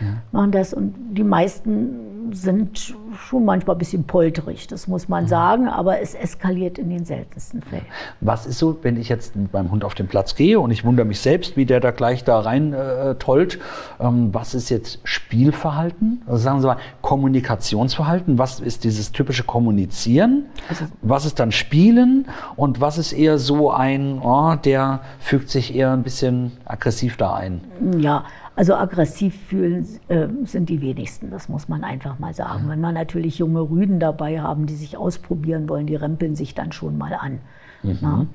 [0.00, 0.06] ja.
[0.32, 0.74] machen das.
[0.74, 5.28] Und die meisten sind schon manchmal ein bisschen polterig, das muss man ja.
[5.28, 7.84] sagen, aber es eskaliert in den seltensten Fällen.
[8.20, 10.84] Was ist so, wenn ich jetzt mit meinem Hund auf den Platz gehe und ich
[10.84, 13.58] wundere mich selbst, wie der da gleich da rein äh, tollt?
[14.00, 16.22] Ähm, was ist jetzt Spielverhalten?
[16.26, 18.38] Also sagen Sie mal, Kommunikationsverhalten.
[18.38, 20.46] Was ist dieses typische Kommunizieren?
[20.68, 22.26] Also, was ist dann Spielen?
[22.56, 27.34] Und was ist eher so ein, oh, der fügt sich eher ein bisschen aggressiv da
[27.34, 27.60] ein?
[27.98, 28.24] Ja,
[28.56, 32.68] also aggressiv fühlen äh, sind die wenigsten, das muss man einfach mal sagen.
[32.68, 36.70] Wenn man natürlich junge Rüden dabei haben, die sich ausprobieren wollen, die rempeln sich dann
[36.70, 37.40] schon mal an.
[37.82, 38.28] Mhm.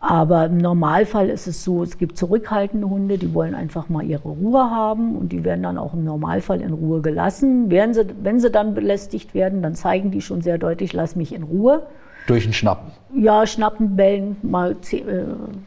[0.00, 4.28] Aber im Normalfall ist es so, es gibt zurückhaltende Hunde, die wollen einfach mal ihre
[4.28, 7.70] Ruhe haben und die werden dann auch im Normalfall in Ruhe gelassen.
[7.70, 11.34] Werden sie, wenn sie dann belästigt werden, dann zeigen die schon sehr deutlich, lass mich
[11.34, 11.86] in Ruhe.
[12.28, 12.92] Durch ein Schnappen?
[13.14, 15.02] Ja, Schnappen, Bellen, mal äh,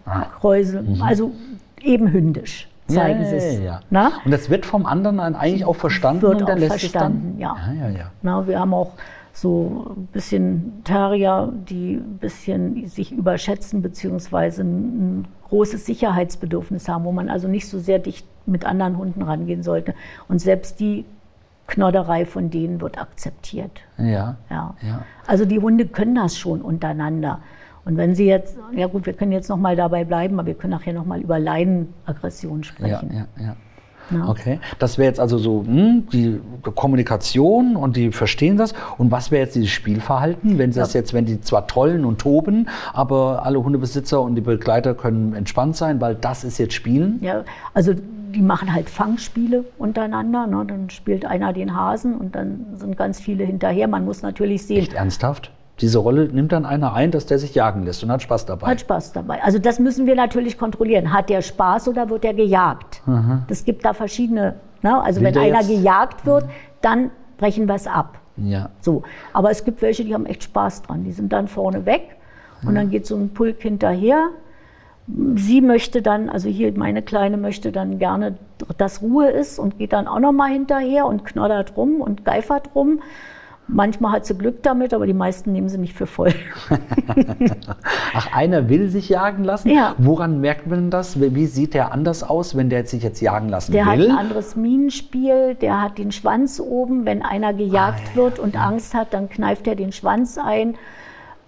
[0.05, 0.27] ah.
[0.39, 1.01] Kräuseln, mhm.
[1.01, 1.31] also
[1.81, 3.59] eben hündisch zeigen sie es.
[3.59, 4.11] Ja, ja.
[4.25, 7.55] Und das wird vom anderen eigentlich auch verstanden wird und auch verstanden, ja.
[7.79, 8.91] ja, ja, Na, wir haben auch
[9.33, 17.11] so ein bisschen Terrier, die ein bisschen sich überschätzen, beziehungsweise ein großes Sicherheitsbedürfnis haben, wo
[17.11, 19.93] man also nicht so sehr dicht mit anderen Hunden rangehen sollte.
[20.27, 21.05] Und selbst die
[21.67, 23.81] Knodderei von denen wird akzeptiert.
[23.97, 24.35] Ja.
[24.49, 24.75] ja.
[24.81, 25.05] ja.
[25.25, 27.39] Also die Hunde können das schon untereinander.
[27.85, 30.53] Und wenn Sie jetzt, ja gut, wir können jetzt noch mal dabei bleiben, aber wir
[30.53, 33.11] können nachher noch mal über Leinenaggression sprechen.
[33.11, 33.55] Ja, ja, ja.
[34.09, 34.27] Ja.
[34.27, 36.39] Okay, das wäre jetzt also so hm, die
[36.75, 38.73] Kommunikation und die verstehen das.
[38.97, 40.85] Und was wäre jetzt dieses Spielverhalten, wenn sie ja.
[40.85, 45.33] das jetzt, wenn die zwar tollen und toben, aber alle Hundebesitzer und die Begleiter können
[45.33, 47.19] entspannt sein, weil das ist jetzt Spielen?
[47.21, 50.47] Ja, also die machen halt Fangspiele untereinander.
[50.47, 50.65] Ne?
[50.67, 53.87] Dann spielt einer den Hasen und dann sind ganz viele hinterher.
[53.87, 54.79] Man muss natürlich sehen.
[54.79, 55.51] Echt ernsthaft?
[55.81, 58.67] Diese Rolle nimmt dann einer ein, dass der sich jagen lässt und hat Spaß dabei.
[58.67, 59.43] Hat Spaß dabei.
[59.43, 61.11] Also das müssen wir natürlich kontrollieren.
[61.11, 63.01] Hat der Spaß oder wird er gejagt?
[63.07, 63.43] Mhm.
[63.47, 64.55] Das gibt da verschiedene.
[64.83, 65.01] Ne?
[65.01, 65.69] Also Will wenn einer jetzt?
[65.69, 66.49] gejagt wird, mhm.
[66.81, 68.19] dann brechen wir es ab.
[68.37, 68.69] Ja.
[68.79, 69.03] So.
[69.33, 71.03] Aber es gibt welche, die haben echt Spaß dran.
[71.03, 72.15] Die sind dann vorne weg
[72.61, 72.75] und mhm.
[72.75, 74.29] dann geht so ein Pulk hinterher.
[75.35, 78.35] Sie möchte dann, also hier meine Kleine möchte dann gerne,
[78.77, 82.69] dass Ruhe ist und geht dann auch noch mal hinterher und knoddert rum und geifert
[82.75, 83.01] rum.
[83.67, 86.33] Manchmal hat sie Glück damit, aber die meisten nehmen sie nicht für voll.
[88.13, 89.69] Ach, einer will sich jagen lassen?
[89.69, 89.95] Ja.
[89.97, 91.19] Woran merkt man das?
[91.21, 93.97] Wie sieht der anders aus, wenn der sich jetzt jagen lassen der will?
[93.97, 97.05] Der hat ein anderes Minenspiel, der hat den Schwanz oben.
[97.05, 98.67] Wenn einer gejagt ah, ja, wird und ja.
[98.67, 100.75] Angst hat, dann kneift er den Schwanz ein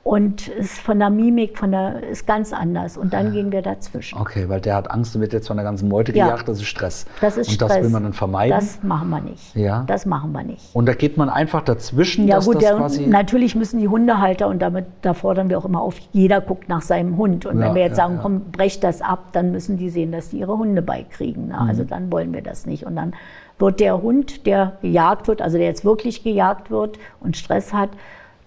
[0.03, 2.97] und ist von der Mimik, von der ist ganz anders.
[2.97, 3.31] Und dann ja.
[3.31, 4.19] gehen wir dazwischen.
[4.19, 6.25] Okay, weil der hat Angst und wird jetzt von der ganzen Meute ja.
[6.25, 7.05] gejagt, das ist Stress.
[7.21, 7.69] Das ist und Stress.
[7.69, 8.57] das will man dann vermeiden.
[8.59, 9.55] Das machen wir nicht.
[9.55, 9.85] Ja.
[9.87, 10.75] Das machen wir nicht.
[10.75, 14.85] Und da geht man einfach dazwischen, ja, gut, der, natürlich müssen die Hundehalter und damit
[15.01, 17.45] da fordern wir auch immer auf, jeder guckt nach seinem Hund.
[17.45, 20.31] Und ja, wenn wir jetzt sagen, komm, brech das ab, dann müssen die sehen, dass
[20.31, 21.47] die ihre Hunde beikriegen.
[21.47, 21.53] Ne?
[21.61, 21.69] Mhm.
[21.69, 22.85] Also dann wollen wir das nicht.
[22.85, 23.13] Und dann
[23.57, 27.89] wird der Hund, der gejagt wird, also der jetzt wirklich gejagt wird und Stress hat,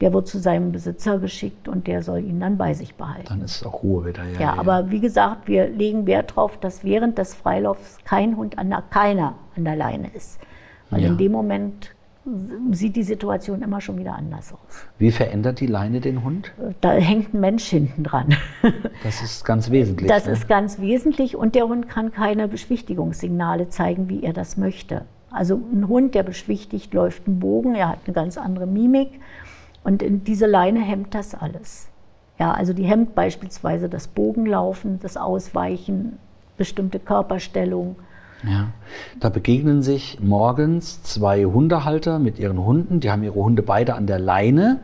[0.01, 3.27] der wird zu seinem Besitzer geschickt und der soll ihn dann bei sich behalten.
[3.29, 4.25] Dann ist auch Ruhe wieder.
[4.25, 8.37] Ja, ja, ja, aber wie gesagt, wir legen Wert darauf, dass während des Freilaufs kein
[8.37, 10.39] Hund an der, keiner an der Leine ist.
[10.91, 11.09] Weil ja.
[11.09, 11.91] in dem Moment
[12.73, 14.87] sieht die Situation immer schon wieder anders aus.
[14.99, 16.53] Wie verändert die Leine den Hund?
[16.81, 18.35] Da hängt ein Mensch hinten dran.
[19.05, 20.09] Das ist ganz wesentlich.
[20.09, 20.33] Das ne?
[20.33, 25.03] ist ganz wesentlich und der Hund kann keine Beschwichtigungssignale zeigen, wie er das möchte.
[25.31, 29.21] Also ein Hund, der beschwichtigt, läuft einen Bogen, er hat eine ganz andere Mimik
[29.87, 31.89] und in diese Leine hemmt das alles.
[32.41, 36.19] Ja, also die hemmt beispielsweise das Bogenlaufen, das Ausweichen,
[36.57, 37.95] bestimmte Körperstellung.
[38.47, 38.69] Ja.
[39.19, 43.01] Da begegnen sich morgens zwei Hundehalter mit ihren Hunden.
[43.01, 44.81] Die haben ihre Hunde beide an der Leine.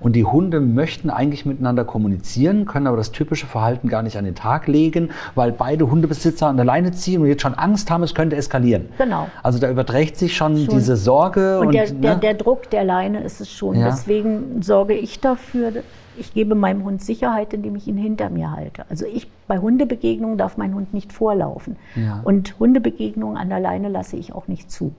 [0.00, 4.24] Und die Hunde möchten eigentlich miteinander kommunizieren, können aber das typische Verhalten gar nicht an
[4.24, 8.02] den Tag legen, weil beide Hundebesitzer an der Leine ziehen und jetzt schon Angst haben,
[8.02, 8.88] es könnte eskalieren.
[8.98, 9.28] Genau.
[9.42, 10.74] Also da überträgt sich schon, schon.
[10.74, 11.60] diese Sorge.
[11.60, 12.20] Und, und der, der, ne?
[12.20, 13.78] der, Druck der Leine ist es schon.
[13.78, 13.86] Ja.
[13.86, 15.72] Deswegen sorge ich dafür,
[16.16, 18.84] ich gebe meinem Hund Sicherheit, indem ich ihn hinter mir halte.
[18.88, 21.76] Also ich bei Hundebegegnungen darf mein Hund nicht vorlaufen.
[21.94, 22.20] Ja.
[22.24, 24.94] Und Hundebegegnungen an der Leine lasse ich auch nicht zu.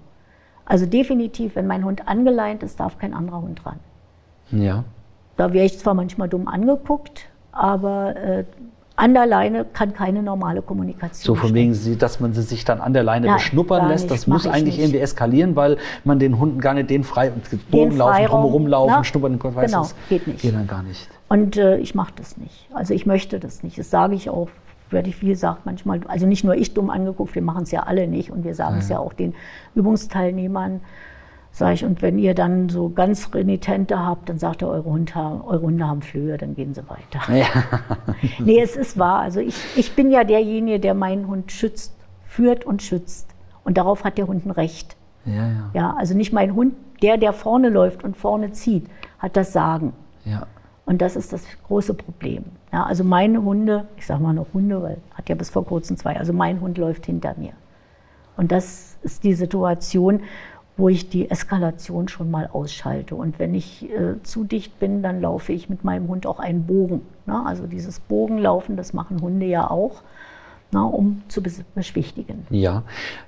[0.65, 3.79] Also definitiv, wenn mein Hund angeleint ist, darf kein anderer Hund ran.
[4.51, 4.83] Ja.
[5.35, 8.45] Da wäre ich zwar manchmal dumm angeguckt, aber äh,
[8.95, 11.35] an der Leine kann keine normale Kommunikation.
[11.35, 14.27] So von wegen, dass man sie sich dann an der Leine Nein, beschnuppern lässt, das
[14.27, 18.25] muss eigentlich irgendwie eskalieren, weil man den Hunden gar nicht den frei und Bogen laufen,
[18.25, 20.41] drumherum laufen, na, schnuppern, weiß genau, das geht nicht.
[20.41, 21.09] Geht dann gar nicht.
[21.27, 22.67] Und äh, ich mache das nicht.
[22.73, 23.79] Also ich möchte das nicht.
[23.79, 24.49] Das sage ich auch
[24.93, 27.81] werde ich, wie gesagt, manchmal, also nicht nur ich dumm angeguckt, wir machen es ja
[27.81, 28.97] alle nicht und wir sagen es ja.
[28.97, 29.33] ja auch den
[29.73, 30.81] Übungsteilnehmern.
[31.55, 35.13] Sag ich, und wenn ihr dann so ganz Renitente habt, dann sagt ihr, eure Hunde,
[35.15, 37.31] eure Hunde haben Flöhe, dann gehen sie weiter.
[37.31, 37.45] Ja.
[38.39, 39.19] nee, es ist wahr.
[39.19, 41.93] Also ich, ich bin ja derjenige, der meinen Hund schützt,
[42.25, 43.29] führt und schützt.
[43.63, 44.97] Und darauf hat der Hund ein Recht.
[45.25, 45.69] Ja, ja.
[45.73, 48.87] ja, also nicht mein Hund, der, der vorne läuft und vorne zieht,
[49.19, 49.93] hat das Sagen.
[50.25, 50.47] Ja.
[50.87, 52.45] Und das ist das große Problem.
[52.71, 55.97] Ja, also meine Hunde, ich sage mal noch Hunde, weil hat ja bis vor kurzem
[55.97, 57.53] zwei, also mein Hund läuft hinter mir.
[58.35, 60.21] Und das ist die Situation,
[60.75, 63.15] wo ich die Eskalation schon mal ausschalte.
[63.15, 66.65] Und wenn ich äh, zu dicht bin, dann laufe ich mit meinem Hund auch einen
[66.65, 67.01] Bogen.
[67.25, 67.45] Ne?
[67.45, 70.01] Also dieses Bogenlaufen, das machen Hunde ja auch,
[70.71, 70.83] ne?
[70.83, 71.43] um zu
[71.75, 72.47] beschwichtigen.
[72.49, 72.83] Ja,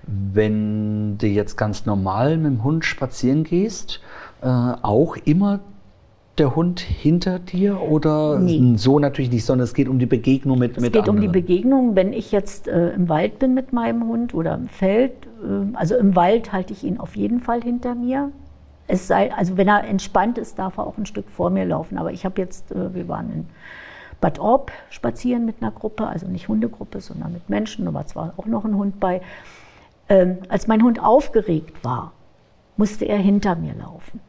[0.08, 4.02] wenn du jetzt ganz normal mit dem Hund spazieren gehst,
[4.42, 5.60] äh, auch immer
[6.38, 8.74] der Hund hinter dir oder nee.
[8.76, 11.18] so natürlich nicht, sondern es geht um die Begegnung mit, es mit Es geht anderen.
[11.18, 14.68] um die Begegnung, wenn ich jetzt äh, im Wald bin mit meinem Hund oder im
[14.68, 15.14] Feld.
[15.44, 18.32] Äh, also im Wald halte ich ihn auf jeden Fall hinter mir.
[18.88, 21.98] Es sei, also wenn er entspannt ist, darf er auch ein Stück vor mir laufen.
[21.98, 23.46] Aber ich habe jetzt, äh, wir waren in
[24.20, 28.46] Bad Orb spazieren mit einer Gruppe, also nicht Hundegruppe, sondern mit Menschen, aber zwar auch
[28.46, 29.22] noch ein Hund bei.
[30.10, 32.12] Ähm, als mein Hund aufgeregt war,
[32.78, 34.20] musste er hinter mir laufen.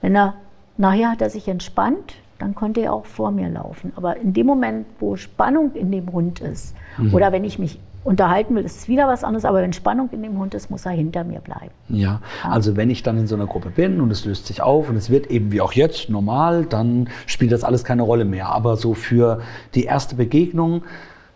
[0.00, 0.34] Wenn er
[0.80, 3.92] Nachher hat er sich entspannt, dann konnte er auch vor mir laufen.
[3.96, 7.12] Aber in dem Moment, wo Spannung in dem Hund ist, mhm.
[7.12, 10.22] oder wenn ich mich unterhalten will, ist es wieder was anderes, aber wenn Spannung in
[10.22, 11.70] dem Hund ist, muss er hinter mir bleiben.
[11.90, 14.88] Ja, also wenn ich dann in so einer Gruppe bin und es löst sich auf
[14.88, 18.48] und es wird eben wie auch jetzt normal, dann spielt das alles keine Rolle mehr.
[18.48, 19.42] Aber so für
[19.74, 20.84] die erste Begegnung,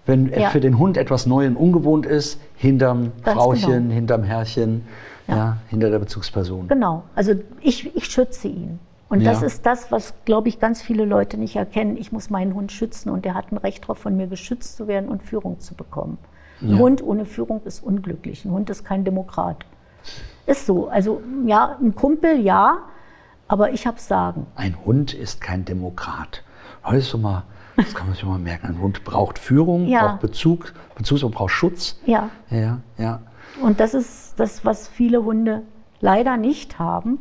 [0.07, 0.49] wenn ja.
[0.49, 3.95] für den Hund etwas neu und ungewohnt ist, hinterm Ganz Frauchen, genau.
[3.95, 4.87] hinterm Herrchen,
[5.29, 5.37] ja.
[5.37, 5.57] ja.
[5.69, 6.67] hinter der Bezugsperson.
[6.69, 8.79] Genau, also ich, ich schütze ihn.
[9.15, 9.31] Und ja.
[9.31, 11.97] das ist das, was, glaube ich, ganz viele Leute nicht erkennen.
[11.97, 14.89] Ich muss meinen Hund schützen und der hat ein Recht darauf, von mir geschützt zu
[14.89, 16.19] werden und Führung zu bekommen.
[16.61, 16.71] Ja.
[16.71, 18.45] Ein Hund ohne Führung ist unglücklich.
[18.45, 19.67] Ein Hund ist kein Demokrat.
[20.47, 20.89] Ist so.
[20.89, 22.79] Also ja, ein Kumpel ja,
[23.47, 24.49] aber ich habe Sagen.
[24.57, 26.43] Ein Hund ist kein Demokrat.
[26.83, 27.45] Heute mal,
[27.77, 28.67] das kann man sich mal merken.
[28.67, 30.09] Ein Hund braucht Führung, ja.
[30.09, 32.01] braucht Bezug, Bezugs braucht Schutz.
[32.05, 32.31] Ja.
[32.51, 33.21] Ja, ja.
[33.63, 35.63] Und das ist das, was viele Hunde
[36.01, 37.21] leider nicht haben.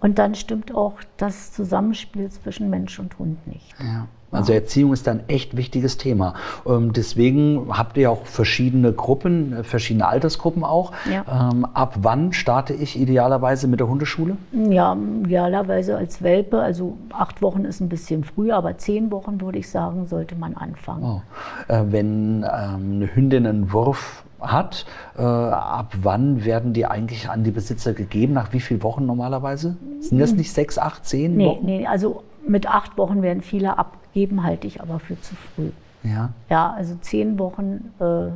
[0.00, 3.74] Und dann stimmt auch das Zusammenspiel zwischen Mensch und Hund nicht.
[3.80, 4.06] Ja.
[4.30, 6.34] Also Erziehung ist ein echt wichtiges Thema.
[6.66, 10.92] Ähm, deswegen habt ihr auch verschiedene Gruppen, äh, verschiedene Altersgruppen auch.
[11.10, 11.50] Ja.
[11.50, 14.36] Ähm, ab wann starte ich idealerweise mit der Hundeschule?
[14.52, 16.60] Ja, idealerweise als Welpe.
[16.60, 20.54] Also acht Wochen ist ein bisschen früher, aber zehn Wochen würde ich sagen, sollte man
[20.54, 21.04] anfangen.
[21.04, 21.72] Oh.
[21.72, 24.86] Äh, wenn ähm, eine Hündin einen Wurf hat.
[25.16, 28.32] Äh, ab wann werden die eigentlich an die Besitzer gegeben?
[28.32, 29.76] Nach wie vielen Wochen normalerweise?
[30.00, 31.64] Sind das nicht sechs, acht, zehn nee, Wochen?
[31.64, 35.70] Nee, also mit acht Wochen werden viele abgeben, halte ich aber für zu früh.
[36.04, 36.30] Ja.
[36.48, 38.30] Ja, also zehn Wochen äh,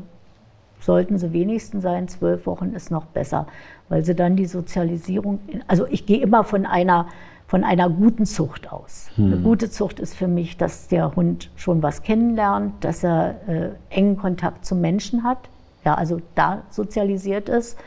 [0.80, 3.46] sollten sie wenigstens sein, zwölf Wochen ist noch besser,
[3.88, 7.06] weil sie dann die Sozialisierung, in, also ich gehe immer von einer
[7.52, 9.10] von einer guten Zucht aus.
[9.16, 9.26] Hm.
[9.26, 13.68] Eine gute Zucht ist für mich, dass der Hund schon was kennenlernt, dass er äh,
[13.90, 15.50] engen Kontakt zum Menschen hat,
[15.84, 17.78] ja, also da sozialisiert ist,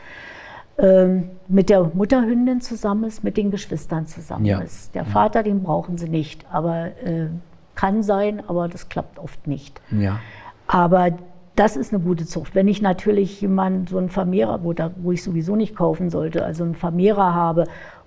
[0.78, 4.60] ähm, mit der Mutterhündin zusammen ist, mit den Geschwistern zusammen ja.
[4.60, 4.94] ist.
[4.94, 7.28] Der Vater, den brauchen sie nicht, aber äh,
[7.74, 9.80] kann sein, aber das klappt oft nicht.
[9.90, 10.18] Ja.
[10.66, 11.12] Aber
[11.54, 12.54] das ist eine gute Zucht.
[12.54, 16.44] Wenn ich natürlich jemanden, so einen Vermehrer, wo, da, wo ich sowieso nicht kaufen sollte,
[16.44, 17.64] also einen Vermehrer habe,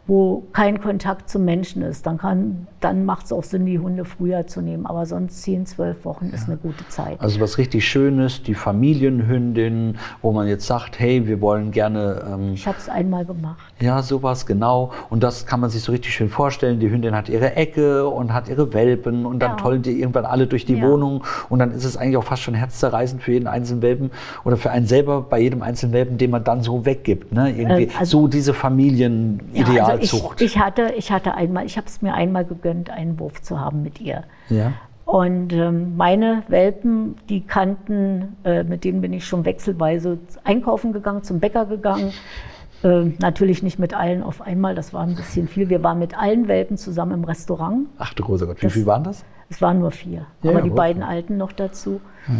[0.09, 4.05] wo kein Kontakt zum Menschen ist, dann, kann, dann macht es auch Sinn, die Hunde
[4.05, 4.87] früher zu nehmen.
[4.87, 7.21] Aber sonst 10, 12 Wochen ist eine gute Zeit.
[7.21, 12.25] Also was richtig Schönes, die Familienhündin, wo man jetzt sagt, hey, wir wollen gerne...
[12.27, 13.59] Ähm, ich habe es einmal gemacht.
[13.79, 14.91] Ja, sowas, genau.
[15.11, 16.79] Und das kann man sich so richtig schön vorstellen.
[16.79, 19.57] Die Hündin hat ihre Ecke und hat ihre Welpen und dann ja.
[19.57, 20.87] tollen die irgendwann alle durch die ja.
[20.87, 21.23] Wohnung.
[21.49, 24.09] Und dann ist es eigentlich auch fast schon herzzerreißend für jeden einzelnen Welpen
[24.43, 27.31] oder für einen selber bei jedem einzelnen Welpen, den man dann so weggibt.
[27.31, 27.51] Ne?
[27.51, 29.77] Irgendwie äh, also, so diese Familienidealzucht.
[29.77, 33.19] Ja, also ich, ich, hatte, ich hatte einmal, ich habe es mir einmal gegönnt, einen
[33.19, 34.23] Wurf zu haben mit ihr.
[34.49, 34.73] Ja.
[35.05, 41.23] Und ähm, meine Welpen, die kannten, äh, mit denen bin ich schon wechselweise einkaufen gegangen,
[41.23, 42.13] zum Bäcker gegangen.
[42.83, 45.69] Äh, natürlich nicht mit allen auf einmal, das war ein bisschen viel.
[45.69, 47.87] Wir waren mit allen Welpen zusammen im Restaurant.
[47.97, 49.25] Ach du großer Gott, wie das, viel waren das?
[49.51, 52.01] Es waren nur vier, ja, aber die beiden Alten noch dazu.
[52.27, 52.33] Ja,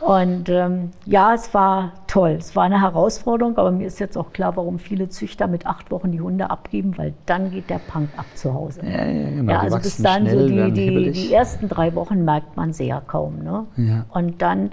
[0.00, 2.36] und ähm, ja, es war toll.
[2.38, 5.90] Es war eine Herausforderung, aber mir ist jetzt auch klar, warum viele Züchter mit acht
[5.90, 8.80] Wochen die Hunde abgeben, weil dann geht der Punk ab zu Hause.
[8.84, 9.52] Ja, ja, genau.
[9.52, 13.00] ja also bis dann schnell, so die, die, die, ersten drei Wochen merkt man sehr
[13.06, 13.42] kaum.
[13.44, 13.64] Ne?
[13.76, 14.04] Ja.
[14.10, 14.72] Und dann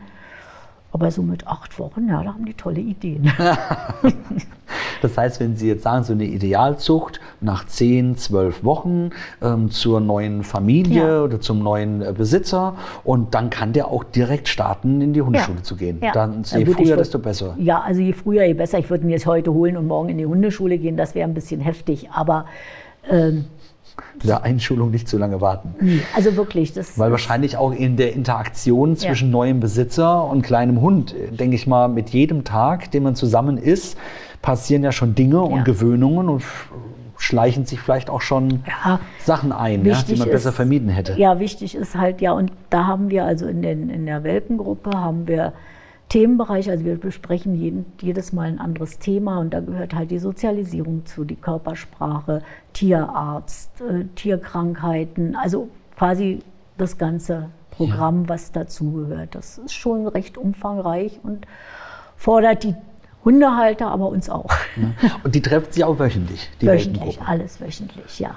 [0.92, 3.24] aber so mit acht Wochen, ja, da haben die tolle Ideen.
[5.02, 9.10] das heißt, wenn Sie jetzt sagen, so eine Idealzucht nach zehn, zwölf Wochen
[9.42, 11.24] ähm, zur neuen Familie ja.
[11.24, 15.58] oder zum neuen äh, Besitzer und dann kann der auch direkt starten, in die Hundeschule
[15.58, 15.64] ja.
[15.64, 16.00] zu gehen.
[16.02, 16.12] Ja.
[16.12, 17.56] Dann je ja, früher, desto besser.
[17.58, 18.80] Ja, also je früher, je besser.
[18.80, 20.98] Ich würde ihn jetzt heute holen und morgen in die Hundeschule gehen.
[20.98, 22.46] Das wäre ein bisschen heftig, aber
[23.10, 23.46] ähm,
[24.24, 25.74] der Einschulung nicht zu lange warten.
[26.16, 26.74] Also wirklich.
[26.74, 29.32] Das Weil wahrscheinlich auch in der Interaktion zwischen ja.
[29.32, 33.98] neuem Besitzer und kleinem Hund, denke ich mal, mit jedem Tag, den man zusammen ist,
[34.42, 35.42] passieren ja schon Dinge ja.
[35.42, 36.44] und Gewöhnungen und
[37.18, 41.14] schleichen sich vielleicht auch schon ja, Sachen ein, ja, die man ist, besser vermieden hätte.
[41.18, 44.92] Ja, wichtig ist halt, ja, und da haben wir also in, den, in der Welpengruppe
[44.92, 45.54] haben wir
[46.10, 46.70] Themenbereich.
[46.70, 51.06] Also wir besprechen jeden, jedes Mal ein anderes Thema und da gehört halt die Sozialisierung
[51.06, 52.42] zu, die Körpersprache,
[52.74, 56.40] Tierarzt, äh, Tierkrankheiten, also quasi
[56.78, 58.30] das ganze Programm, ja.
[58.30, 59.36] was dazugehört.
[59.36, 61.46] Das ist schon recht umfangreich und
[62.18, 62.76] fordert die
[63.24, 64.50] Hundehalter, aber uns auch.
[64.76, 65.12] Ja.
[65.24, 68.32] Und die treffen sich auch wöchentlich, die Wöchentlich, alles wöchentlich, ja.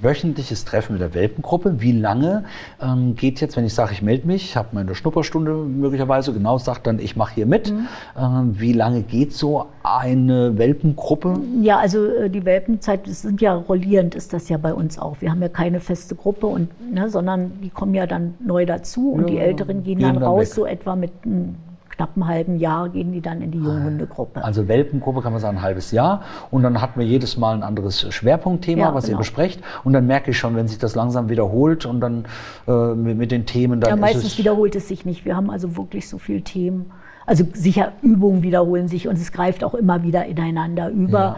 [0.00, 1.80] Wöchentliches Treffen mit der Welpengruppe.
[1.80, 2.44] Wie lange
[2.80, 6.58] ähm, geht jetzt, wenn ich sage, ich melde mich, ich habe meine Schnupperstunde möglicherweise, genau
[6.58, 7.72] sagt dann, ich mache hier mit.
[7.72, 7.88] Mhm.
[8.16, 11.34] Ähm, wie lange geht so eine Welpengruppe?
[11.60, 15.16] Ja, also äh, die Welpenzeit, das sind ja rollierend, ist das ja bei uns auch.
[15.20, 19.10] Wir haben ja keine feste Gruppe, und, ne, sondern die kommen ja dann neu dazu
[19.10, 20.54] und ja, die Älteren gehen, gehen dann, dann raus, weg.
[20.54, 21.56] so etwa mit einem
[21.96, 24.44] knapp einem halben Jahr gehen die dann in die Junghundegruppe.
[24.44, 26.22] Also Welpengruppe kann man sagen, ein halbes Jahr.
[26.50, 29.16] Und dann hat man jedes Mal ein anderes Schwerpunktthema, ja, was genau.
[29.16, 29.62] ihr besprecht.
[29.82, 32.26] Und dann merke ich schon, wenn sich das langsam wiederholt und dann
[32.68, 33.90] äh, mit, mit, den Themen dann.
[33.90, 35.24] Ja, meistens es wiederholt es sich nicht.
[35.24, 36.90] Wir haben also wirklich so viele Themen.
[37.24, 41.18] Also sicher Übungen wiederholen sich und es greift auch immer wieder ineinander über.
[41.18, 41.36] Ja.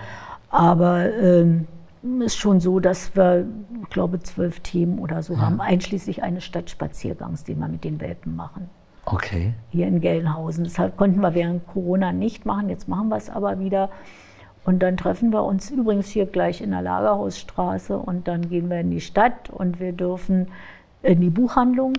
[0.50, 1.66] Aber ähm,
[2.20, 3.46] ist schon so, dass wir,
[3.82, 5.40] ich glaube, zwölf Themen oder so ja.
[5.40, 8.68] haben, einschließlich eines Stadtspaziergangs, den wir mit den Welpen machen.
[9.12, 9.54] Okay.
[9.70, 10.64] Hier in Gelnhausen.
[10.64, 13.90] Das konnten wir während Corona nicht machen, jetzt machen wir es aber wieder.
[14.64, 18.80] Und dann treffen wir uns übrigens hier gleich in der Lagerhausstraße und dann gehen wir
[18.80, 20.48] in die Stadt und wir dürfen
[21.02, 21.94] in die Buchhandlung,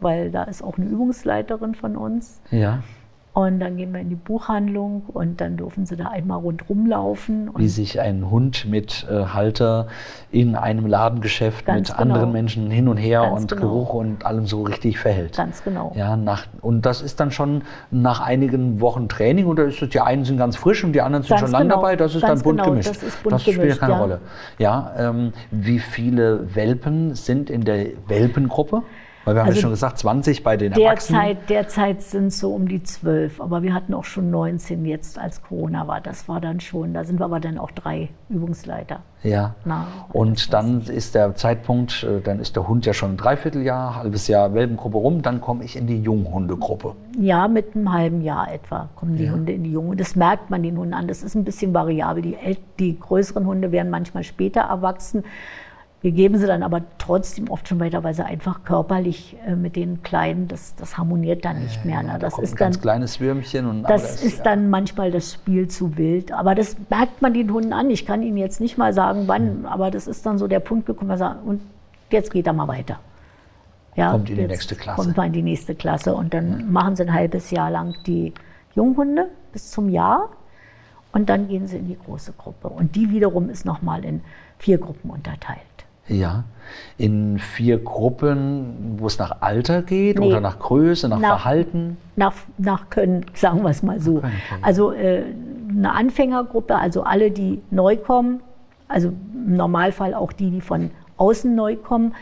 [0.00, 2.40] weil da ist auch eine Übungsleiterin von uns.
[2.50, 2.82] Ja.
[3.36, 7.50] Und dann gehen wir in die Buchhandlung und dann dürfen sie da einmal rundherum laufen.
[7.54, 9.88] Wie sich ein Hund mit äh, Halter
[10.30, 11.98] in einem Ladengeschäft mit genau.
[11.98, 13.60] anderen Menschen hin und her Ganz und genau.
[13.60, 15.36] Geruch und allem so richtig verhält.
[15.36, 15.92] Ganz genau.
[15.94, 20.00] Ja, nach, und das ist dann schon nach einigen Wochen Training oder ist es, die
[20.00, 21.76] einen sind ganz frisch und die anderen sind ganz schon lange genau.
[21.76, 21.96] dabei?
[21.96, 22.70] Das ist Ganz dann bunt genau.
[22.70, 22.88] gemischt.
[22.88, 23.98] Das, ist bunt das spielt gemischt, keine ja.
[23.98, 24.20] Rolle.
[24.58, 28.82] Ja, ähm, wie viele Welpen sind in der Welpengruppe?
[29.26, 31.36] Weil wir haben also ja schon gesagt, 20 bei den derzeit, Erwachsenen.
[31.48, 35.42] Derzeit sind es so um die 12, aber wir hatten auch schon 19 jetzt, als
[35.42, 36.00] Corona war.
[36.00, 39.00] Das war dann schon, da sind wir aber dann auch drei Übungsleiter.
[39.24, 43.16] Ja, Na, und dann ist der Zeitpunkt, äh, dann ist der Hund ja schon ein
[43.16, 46.94] Dreivierteljahr, halbes Jahr Welpengruppe rum, dann komme ich in die Junghundegruppe.
[47.18, 49.32] Ja, mit einem halben Jahr etwa kommen die ja.
[49.32, 49.96] Hunde in die Junge.
[49.96, 52.22] Das merkt man den Hunden an, das ist ein bisschen variabel.
[52.22, 52.36] Die,
[52.78, 55.24] die größeren Hunde werden manchmal später erwachsen.
[56.06, 59.74] Wir geben sie dann aber trotzdem oft schon weiter, weil sie einfach körperlich äh, mit
[59.74, 62.00] den Kleinen, das, das harmoniert dann nicht mehr.
[62.00, 62.16] Ne?
[62.20, 63.66] Das da ist ein ganz kleines Würmchen.
[63.66, 64.44] Und das alles, ist ja.
[64.44, 66.30] dann manchmal das Spiel zu wild.
[66.30, 67.90] Aber das merkt man den Hunden an.
[67.90, 69.66] Ich kann Ihnen jetzt nicht mal sagen, wann, mhm.
[69.66, 71.60] aber das ist dann so der Punkt gekommen, wir sagen, und
[72.10, 73.00] jetzt geht er mal weiter.
[73.96, 75.02] Ja, kommt in die nächste Klasse.
[75.02, 76.14] Kommt mal in die nächste Klasse.
[76.14, 76.66] Und dann ja.
[76.66, 78.32] machen sie ein halbes Jahr lang die
[78.76, 80.28] Junghunde bis zum Jahr.
[81.10, 82.68] Und dann gehen sie in die große Gruppe.
[82.68, 84.20] Und die wiederum ist nochmal in
[84.56, 85.75] vier Gruppen unterteilt.
[86.08, 86.44] Ja,
[86.98, 90.26] in vier Gruppen, wo es nach Alter geht nee.
[90.26, 91.96] oder nach Größe, nach, nach, Verhalten?
[92.16, 94.22] Nach, nach Können, sagen wir es mal so.
[94.62, 95.24] Also äh,
[95.68, 98.40] eine Anfängergruppe, also alle, die neu kommen,
[98.88, 102.14] also im Normalfall auch die, die von außen neu kommen,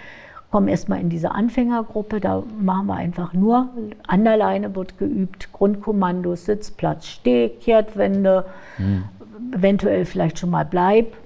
[0.51, 2.21] kommen erstmal in diese Anfängergruppe.
[2.21, 3.71] Da machen wir einfach nur,
[4.07, 8.47] an der Leine wird geübt, Grundkommandos, Sitzplatz, Steh, Kehrtwende,
[8.79, 9.05] mhm.
[9.53, 11.17] eventuell vielleicht schon mal Bleib.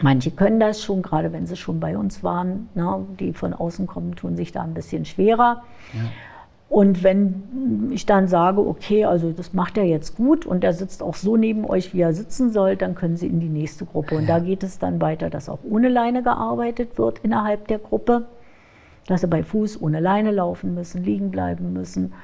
[0.00, 2.68] Manche können das schon, gerade wenn sie schon bei uns waren.
[2.74, 3.04] Ne?
[3.20, 5.62] Die von außen kommen, tun sich da ein bisschen schwerer.
[5.92, 6.00] Ja.
[6.68, 11.02] Und wenn ich dann sage, okay, also das macht er jetzt gut und er sitzt
[11.02, 14.14] auch so neben euch, wie er sitzen soll, dann können Sie in die nächste Gruppe.
[14.16, 14.38] Und ja.
[14.38, 18.24] da geht es dann weiter, dass auch ohne Leine gearbeitet wird innerhalb der Gruppe,
[19.06, 22.14] dass sie bei Fuß ohne Leine laufen müssen, liegen bleiben müssen.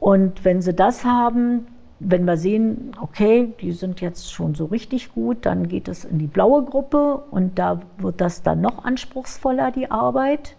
[0.00, 1.66] Und wenn sie das haben,
[1.98, 6.18] wenn wir sehen, okay, die sind jetzt schon so richtig gut, dann geht es in
[6.18, 10.56] die blaue Gruppe und da wird das dann noch anspruchsvoller, die Arbeit.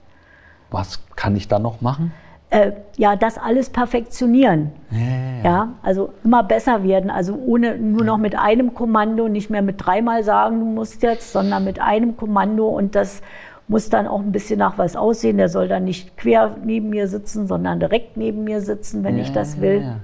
[0.71, 2.11] Was kann ich da noch machen?
[2.49, 4.71] äh, ja, das alles perfektionieren.
[4.91, 7.09] Ja, ja, ja, also immer besser werden.
[7.09, 11.31] Also ohne nur noch mit einem Kommando, nicht mehr mit dreimal sagen, du musst jetzt,
[11.31, 13.21] sondern mit einem Kommando und das
[13.67, 15.37] muss dann auch ein bisschen nach was aussehen.
[15.37, 19.23] Der soll dann nicht quer neben mir sitzen, sondern direkt neben mir sitzen, wenn ja,
[19.23, 19.95] ich das will.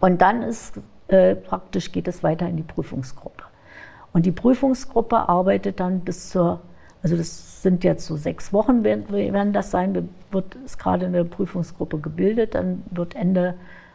[0.00, 3.44] Und dann ist äh, praktisch geht es weiter in die Prüfungsgruppe.
[4.12, 6.60] Und die Prüfungsgruppe arbeitet dann bis zur,
[7.02, 11.24] also das sind jetzt so sechs Wochen, werden, werden das sein, wird, ist gerade eine
[11.24, 13.54] Prüfungsgruppe gebildet, dann wird Ende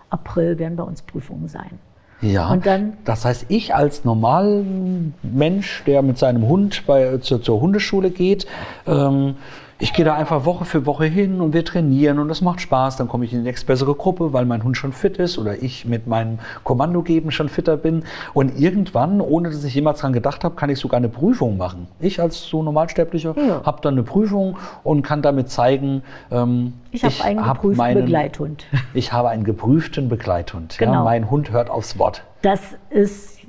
[0.09, 1.79] April werden bei uns Prüfungen sein.
[2.21, 7.59] Ja, und dann, das heißt, ich als Normalmensch, der mit seinem Hund bei, zur, zur
[7.59, 8.47] Hundeschule geht,
[8.87, 9.35] ähm,
[9.79, 12.97] ich gehe da einfach Woche für Woche hin und wir trainieren und das macht Spaß.
[12.97, 15.85] Dann komme ich in die nächstbessere Gruppe, weil mein Hund schon fit ist oder ich
[15.85, 18.03] mit meinem Kommandogeben schon fitter bin.
[18.33, 21.87] Und irgendwann, ohne dass ich jemals daran gedacht habe, kann ich sogar eine Prüfung machen.
[21.99, 23.61] Ich als so Normalsterblicher ja.
[23.65, 28.05] habe dann eine Prüfung und kann damit zeigen, ähm, ich habe einen geprüften hab meinen,
[28.05, 28.65] Begleithund.
[28.93, 30.77] Ich habe einen geprüften Begleithund.
[30.77, 30.93] Genau.
[30.93, 32.23] Ja, mein Hund hört aufs Wort.
[32.43, 32.59] Das
[32.89, 33.39] ist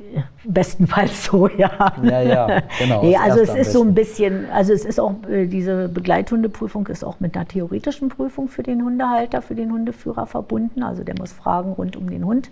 [0.44, 1.92] bestenfalls so, ja.
[2.02, 3.02] Ja, ja, genau.
[3.02, 7.04] nee, also es ist so ein bisschen, also es ist auch, äh, diese Begleithundeprüfung ist
[7.04, 10.82] auch mit einer theoretischen Prüfung für den Hundehalter, für den Hundeführer verbunden.
[10.82, 12.50] Also der muss Fragen rund um den Hund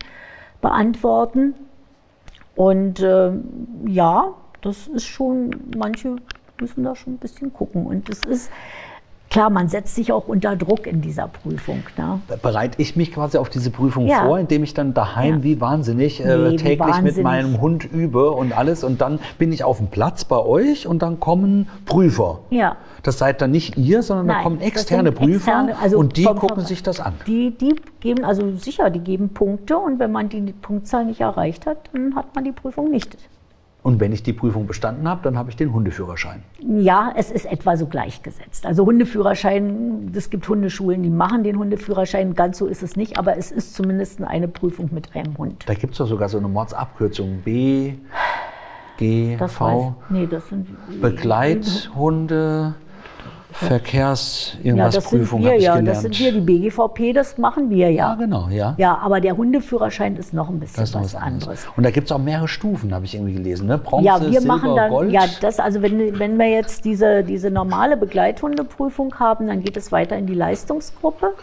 [0.61, 1.55] beantworten.
[2.55, 3.33] Und äh,
[3.87, 6.17] ja, das ist schon, manche
[6.61, 7.87] müssen da schon ein bisschen gucken.
[7.87, 8.51] Und es ist,
[9.33, 11.83] Klar, man setzt sich auch unter Druck in dieser Prüfung.
[11.97, 12.21] Ne?
[12.43, 14.27] Bereite ich mich quasi auf diese Prüfung ja.
[14.27, 15.43] vor, indem ich dann daheim ja.
[15.43, 17.17] wie wahnsinnig äh, nee, täglich wahnsinnig.
[17.17, 20.87] mit meinem Hund übe und alles und dann bin ich auf dem Platz bei euch
[20.87, 22.41] und dann kommen Prüfer.
[22.51, 22.77] Ja.
[23.03, 26.25] Das seid dann nicht ihr, sondern Nein, da kommen externe Prüfer externe, also und die
[26.25, 27.15] vom, gucken sich das an.
[27.27, 31.65] Die, die geben, also sicher, die geben Punkte und wenn man die Punktzahl nicht erreicht
[31.65, 33.17] hat, dann hat man die Prüfung nicht.
[33.83, 36.43] Und wenn ich die Prüfung bestanden habe, dann habe ich den Hundeführerschein.
[36.61, 38.65] Ja, es ist etwa so gleichgesetzt.
[38.65, 42.35] Also Hundeführerschein, es gibt Hundeschulen, die machen den Hundeführerschein.
[42.35, 45.65] Ganz so ist es nicht, aber es ist zumindest eine Prüfung mit einem Hund.
[45.67, 47.41] Da gibt es doch sogar so eine Mordsabkürzung.
[47.45, 47.95] B,
[48.99, 49.65] G, das V.
[49.67, 50.69] Weiß, nee, das sind
[51.01, 52.75] Begleithunde.
[53.53, 55.89] Verkehrs irgendwas ja, Prüfung habe ich ja, gelernt.
[55.89, 58.11] Das sind wir, die BGVP, das machen wir ja.
[58.11, 58.75] Ja, genau, ja.
[58.79, 61.67] Ja, aber der Hundeführerschein ist noch ein bisschen was, was, anderes.
[61.77, 63.79] Und da gibt es auch mehrere Stufen, habe ich irgendwie gelesen, ne?
[63.79, 65.13] Bronze, ja, wir Silber, machen dann, Gold.
[65.13, 69.93] Ja, das, also wenn, wenn wir jetzt diese, diese normale Begleithundeprüfung haben, dann geht es
[69.93, 71.35] weiter in die Leistungsgruppe.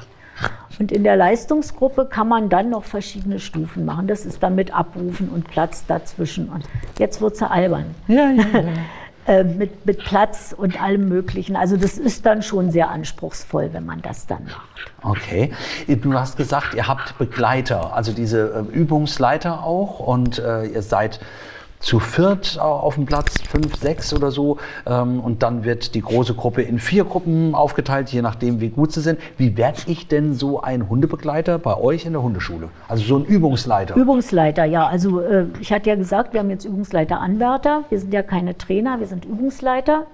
[0.80, 4.08] Und in der Leistungsgruppe kann man dann noch verschiedene Stufen machen.
[4.08, 6.50] Das ist dann mit Abrufen und Platz dazwischen.
[6.50, 6.64] Und
[6.98, 7.86] jetzt wird es albern.
[8.08, 8.64] Ja, ja, ja.
[9.30, 11.56] Äh, mit, mit Platz und allem Möglichen.
[11.56, 14.92] Also das ist dann schon sehr anspruchsvoll, wenn man das dann macht.
[15.04, 15.54] Okay.
[15.88, 21.20] Du hast gesagt, ihr habt Begleiter, also diese äh, Übungsleiter auch und äh, ihr seid
[21.80, 24.58] zu viert auf dem Platz, fünf, sechs oder so.
[24.86, 28.92] Ähm, und dann wird die große Gruppe in vier Gruppen aufgeteilt, je nachdem, wie gut
[28.92, 29.20] sie sind.
[29.38, 32.70] Wie werde ich denn so ein Hundebegleiter bei euch in der Hundeschule?
[32.88, 33.96] Also so ein Übungsleiter?
[33.96, 34.88] Übungsleiter, ja.
[34.88, 37.86] Also äh, ich hatte ja gesagt, wir haben jetzt Übungsleiter-Anwärter.
[37.90, 40.06] Wir sind ja keine Trainer, wir sind Übungsleiter.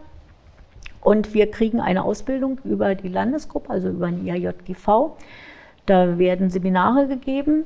[1.02, 5.12] Und wir kriegen eine Ausbildung über die Landesgruppe, also über den IAJGV.
[5.86, 7.64] Da werden Seminare gegeben.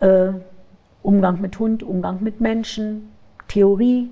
[0.00, 0.30] Äh,
[1.02, 3.10] Umgang mit Hund, Umgang mit Menschen,
[3.48, 4.10] Theorie,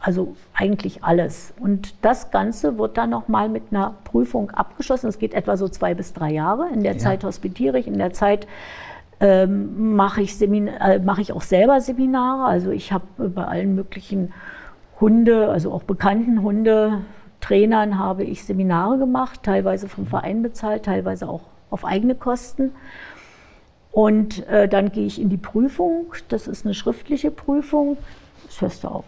[0.00, 1.52] also eigentlich alles.
[1.60, 5.08] Und das Ganze wird dann nochmal mit einer Prüfung abgeschlossen.
[5.08, 6.68] Es geht etwa so zwei bis drei Jahre.
[6.72, 6.98] In der ja.
[6.98, 8.46] Zeit hospitiere ich, in der Zeit
[9.20, 12.44] ähm, mache ich, äh, mach ich auch selber Seminare.
[12.44, 14.32] Also ich habe bei allen möglichen
[15.00, 21.42] Hunde, also auch bekannten Hundetrainern habe ich Seminare gemacht, teilweise vom Verein bezahlt, teilweise auch
[21.70, 22.72] auf eigene Kosten.
[23.92, 26.14] Und äh, dann gehe ich in die Prüfung.
[26.28, 27.96] Das ist eine schriftliche Prüfung.
[28.50, 29.04] Das hörst du auf.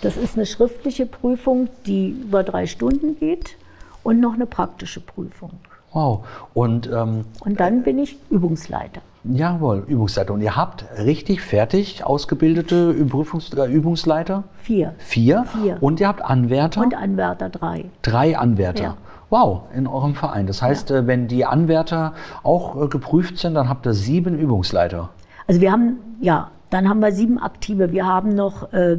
[0.00, 3.56] Das ist eine schriftliche Prüfung, die über drei Stunden geht
[4.04, 5.50] und noch eine praktische Prüfung.
[5.92, 6.24] Wow.
[6.54, 9.00] Und, ähm, Und dann bin ich Übungsleiter.
[9.24, 10.32] jawohl, Übungsleiter.
[10.34, 14.44] Und ihr habt richtig fertig ausgebildete Prüfungs äh, Übungsleiter?
[14.62, 14.94] Vier.
[14.98, 15.44] Vier.
[15.46, 15.78] Vier.
[15.80, 16.82] Und ihr habt Anwärter?
[16.82, 17.86] Und Anwärter drei.
[18.02, 18.82] Drei Anwärter.
[18.82, 18.96] Ja.
[19.30, 20.46] Wow, in eurem Verein.
[20.46, 22.14] Das heißt, äh, wenn die Anwärter
[22.44, 25.08] auch äh, geprüft sind, dann habt ihr sieben Übungsleiter.
[25.48, 27.92] Also wir haben, ja, dann haben wir sieben aktive.
[27.92, 28.98] Wir haben noch äh,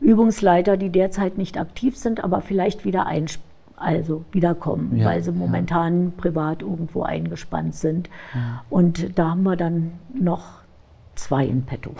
[0.00, 3.40] Übungsleiter, die derzeit nicht aktiv sind, aber vielleicht wieder einsp
[3.76, 5.36] also wiederkommen, Ja, weil sie ja.
[5.36, 8.10] momentan privat irgendwo eingespannt sind.
[8.68, 10.44] Und da haben wir dann noch
[11.14, 11.94] zwei in petto.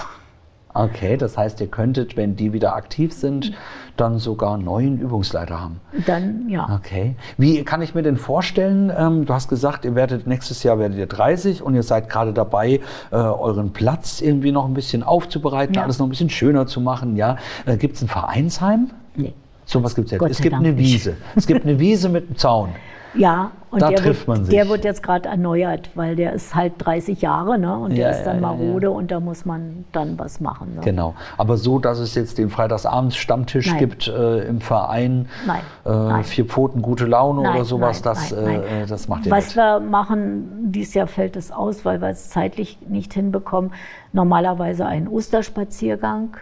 [0.73, 3.53] Okay, das heißt, ihr könntet, wenn die wieder aktiv sind,
[3.97, 5.81] dann sogar einen neuen Übungsleiter haben.
[6.07, 6.68] Dann, ja.
[6.77, 7.16] Okay.
[7.37, 8.93] Wie kann ich mir denn vorstellen?
[8.97, 12.33] Ähm, du hast gesagt, ihr werdet nächstes Jahr werdet ihr 30 und ihr seid gerade
[12.33, 15.83] dabei, äh, euren Platz irgendwie noch ein bisschen aufzubereiten, Ja.
[15.83, 17.16] alles noch ein bisschen schöner zu machen.
[17.16, 18.91] Ja, äh, gibt es ein Vereinsheim?
[19.16, 19.35] Nee.
[19.66, 20.27] So was gibt es ja.
[20.27, 20.77] Es gibt Dank eine.
[20.79, 21.16] Wiese.
[21.37, 22.71] Es gibt eine Wiese mit einem Zaun.
[23.14, 24.54] Ja, und Da der, trifft wird, man sich.
[24.54, 27.76] der wird jetzt gerade erneuert, weil der ist halt 30 Jahre ne?
[27.76, 30.74] und Ja, der ist dann ja, ja, marode und da muss man dann was machen.
[30.74, 30.80] Ne?
[30.82, 31.14] Genau.
[31.36, 33.78] Aber so, dass es jetzt den Freitagsabends Stammtisch Nein.
[33.78, 36.24] gibt äh, im Verein, Nein, äh, nein.
[36.24, 39.56] vier Pfoten, gute Laune Nein, oder sowas, das, äh, das macht ihr Was nicht.
[39.56, 43.72] wir machen, dieses Jahr fällt es aus, weil wir es zeitlich nicht hinbekommen.
[44.12, 46.36] Normalerweise einen Osterspaziergang,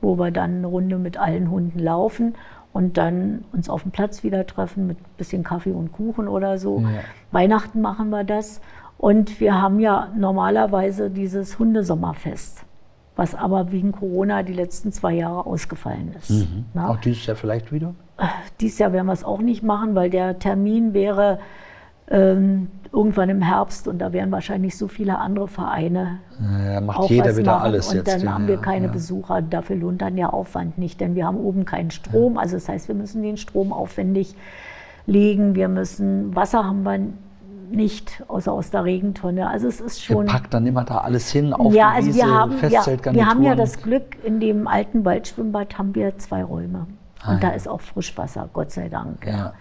[0.00, 2.34] wo wir dann eine Runde mit allen Hunden laufen
[2.74, 6.58] und dann uns auf dem Platz wieder treffen mit ein bisschen Kaffee und Kuchen oder
[6.58, 6.80] so.
[6.80, 6.88] Ja.
[7.30, 8.60] Weihnachten machen wir das.
[8.98, 12.64] Und wir haben ja normalerweise dieses Hundesommerfest,
[13.14, 16.30] was aber wegen Corona die letzten zwei Jahre ausgefallen ist.
[16.30, 16.64] Mhm.
[16.80, 17.94] Auch dieses Jahr vielleicht wieder?
[18.60, 21.38] Dieses Jahr werden wir es auch nicht machen, weil der Termin wäre
[22.10, 26.20] ähm, irgendwann im Herbst und da werden wahrscheinlich so viele andere Vereine
[26.64, 28.08] Ja, macht auch jeder was wieder machen alles und jetzt.
[28.12, 28.92] dann ja, haben wir keine ja.
[28.92, 29.42] Besucher.
[29.42, 32.38] Dafür lohnt dann der Aufwand nicht, denn wir haben oben keinen Strom.
[32.38, 34.34] Also das heißt, wir müssen den Strom aufwendig
[35.06, 35.54] legen.
[35.54, 37.00] Wir müssen Wasser haben wir
[37.70, 39.48] nicht, außer aus der Regentonne.
[39.48, 42.18] Also es ist schon packt dann immer da alles hin auf ja, die also Wiese,
[42.18, 43.14] wir haben, Festzeltgarnituren.
[43.16, 46.86] wir haben ja das Glück, in dem alten Waldschwimmbad haben wir zwei Räume.
[47.22, 49.26] Ah, und da ist auch Frischwasser, Gott sei Dank.
[49.26, 49.54] Ja.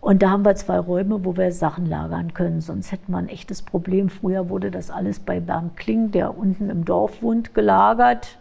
[0.00, 2.60] Und da haben wir zwei Räume, wo wir Sachen lagern können.
[2.60, 4.08] Sonst hätten wir ein echtes Problem.
[4.08, 8.38] Früher wurde das alles bei Bernd Kling, der unten im Dorf wohnt, gelagert.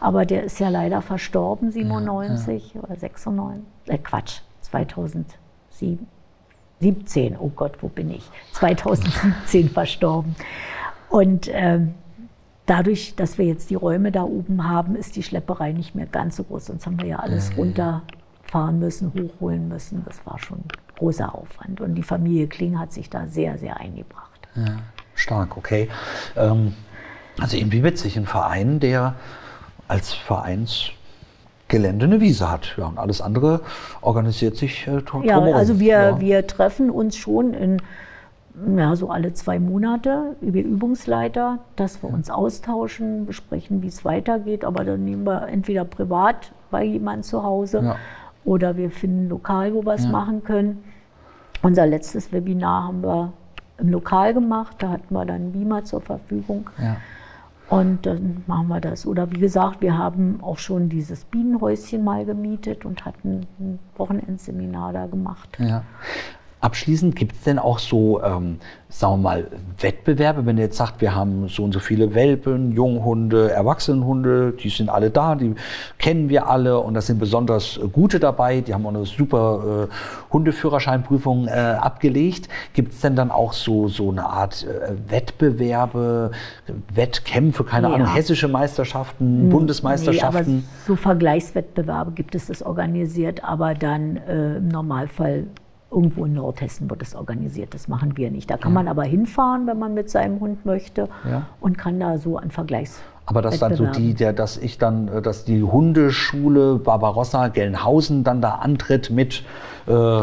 [0.00, 3.64] Aber der ist ja leider verstorben, 97 oder 96.
[3.86, 6.06] Äh, Quatsch, 2007.
[6.80, 8.28] 17, oh Gott, wo bin ich?
[8.52, 10.36] 2017 verstorben.
[11.08, 11.94] Und ähm,
[12.66, 16.36] dadurch, dass wir jetzt die Räume da oben haben, ist die Schlepperei nicht mehr ganz
[16.36, 16.66] so groß.
[16.66, 20.02] Sonst haben wir ja alles runterfahren müssen, hochholen müssen.
[20.04, 20.58] Das war schon
[20.98, 21.80] großer Aufwand.
[21.80, 24.30] Und die Familie Kling hat sich da sehr, sehr eingebracht.
[24.54, 24.76] Ja,
[25.14, 25.88] stark, okay.
[26.36, 26.74] Ähm,
[27.40, 29.14] also irgendwie witzig, ein Verein, der
[29.88, 32.74] als Vereinsgelände eine Wiese hat.
[32.76, 33.60] Ja, und alles andere
[34.00, 35.56] organisiert sich äh, drum- Ja, drumherum.
[35.58, 36.20] also wir, ja.
[36.20, 37.82] wir treffen uns schon in
[38.76, 44.64] ja, so alle zwei Monate, wir Übungsleiter, dass wir uns austauschen, besprechen, wie es weitergeht.
[44.64, 47.96] Aber dann nehmen wir entweder privat bei jemandem zu Hause Ja.
[48.44, 50.10] Oder wir finden ein Lokal, wo wir es Ja.
[50.10, 50.84] machen können.
[51.62, 53.32] Unser letztes Webinar haben wir
[53.78, 56.68] im Lokal gemacht, da hatten wir dann einen Beamer zur Verfügung.
[56.78, 56.96] Ja.
[57.70, 59.06] Und dann machen wir das.
[59.06, 64.92] Oder wie gesagt, wir haben auch schon dieses Bienenhäuschen mal gemietet und hatten ein Wochenendseminar
[64.92, 65.48] da gemacht.
[65.58, 65.82] Ja.
[66.64, 68.56] Abschließend gibt es denn auch so, ähm,
[68.88, 69.46] sagen wir mal,
[69.80, 74.70] Wettbewerbe, wenn ihr jetzt sagt, wir haben so und so viele Welpen, Junghunde, Erwachsenenhunde, die
[74.70, 75.56] sind alle da, die
[75.98, 80.32] kennen wir alle und da sind besonders gute dabei, die haben auch eine super äh,
[80.32, 82.48] Hundeführerscheinprüfung äh, abgelegt.
[82.72, 86.30] Gibt es denn dann auch so, so eine Art äh, Wettbewerbe,
[86.94, 87.94] Wettkämpfe, keine Ja.
[87.96, 90.56] Ahnung, hessische Meisterschaften, Bundesmeisterschaften?
[90.56, 95.44] Nee, so Vergleichswettbewerbe gibt es das organisiert, aber dann äh, im Normalfall
[95.94, 97.72] irgendwo in Nordhessen wird es organisiert.
[97.72, 98.50] Das machen wir nicht.
[98.50, 101.46] Da kann man aber hinfahren, wenn man mit seinem Hund möchte Ja.
[101.60, 105.08] und kann da so an Vergleichs Aber dass dann so die, der, dass ich dann,
[105.08, 109.44] äh, dass die Hundeschule Barbarossa Gelnhausen dann da antritt mit
[109.86, 110.22] äh,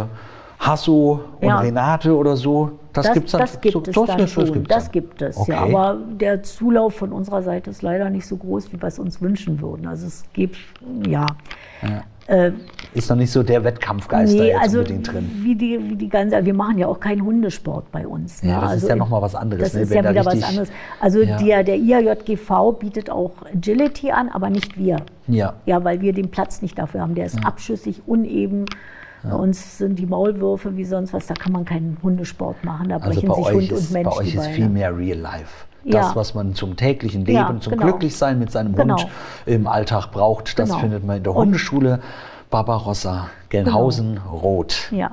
[0.60, 1.60] Hasso und Ja.
[1.60, 2.72] Renate oder so.
[2.94, 3.42] Das, Das, gibt's dann.
[3.42, 4.52] das gibt so, es so- dann das schon.
[4.52, 5.52] gibt's das gibt es, Okay.
[5.54, 5.60] ja.
[5.62, 9.22] Aber der Zulauf von unserer Seite ist leider nicht so groß, wie wir es uns
[9.22, 9.88] wünschen würden.
[9.88, 10.58] Also es gibt,
[11.08, 11.26] ja.
[12.32, 12.52] Äh,
[12.94, 15.30] Ist noch nicht so der Wettkampfgeist da nee, jetzt also unbedingt drin.
[15.44, 18.42] wie die, wie die ganze, wir machen ja auch keinen Hundesport bei uns.
[18.42, 18.54] Ja, ne?
[18.62, 19.82] das ist Also ja in- noch mal was anderes, Das ne?
[19.82, 20.70] ist ja da wieder was richtig- anderes.
[21.02, 21.38] Also Ja.
[21.38, 24.98] der, der IAJGV bietet auch Agility an, aber nicht wir.
[25.28, 25.54] Ja.
[25.66, 27.16] Ja, weil wir den Platz nicht dafür haben.
[27.16, 28.66] Der ist abschüssig, uneben.
[29.24, 32.90] Bei uns sind die Maulwürfe wie sonst was, da kann man keinen Hundesport machen.
[32.90, 35.18] Da Also brechen sich euch, Hund ist, und Mensch bei euch ist viel mehr Real
[35.20, 35.66] Life.
[35.84, 36.16] Das, Ja.
[36.16, 37.84] was man zum täglichen Leben, Ja, zum genau.
[37.86, 38.98] Glücklichsein mit seinem Genau.
[38.98, 39.08] Hund
[39.48, 40.80] im Alltag braucht, das Genau.
[40.82, 42.00] findet man in der Und- Hundeschule
[42.52, 44.90] Barbarossa Gelnhausen Rot.
[44.92, 45.12] Ja.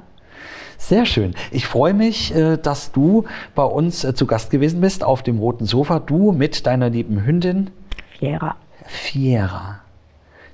[0.77, 1.35] Sehr schön.
[1.51, 5.39] Ich freue mich, äh, dass du bei uns äh, zu Gast gewesen bist auf dem
[5.39, 5.99] roten Sofa.
[5.99, 7.71] Du mit deiner lieben Hündin
[8.19, 8.55] Fiera.
[8.87, 9.81] Fiera.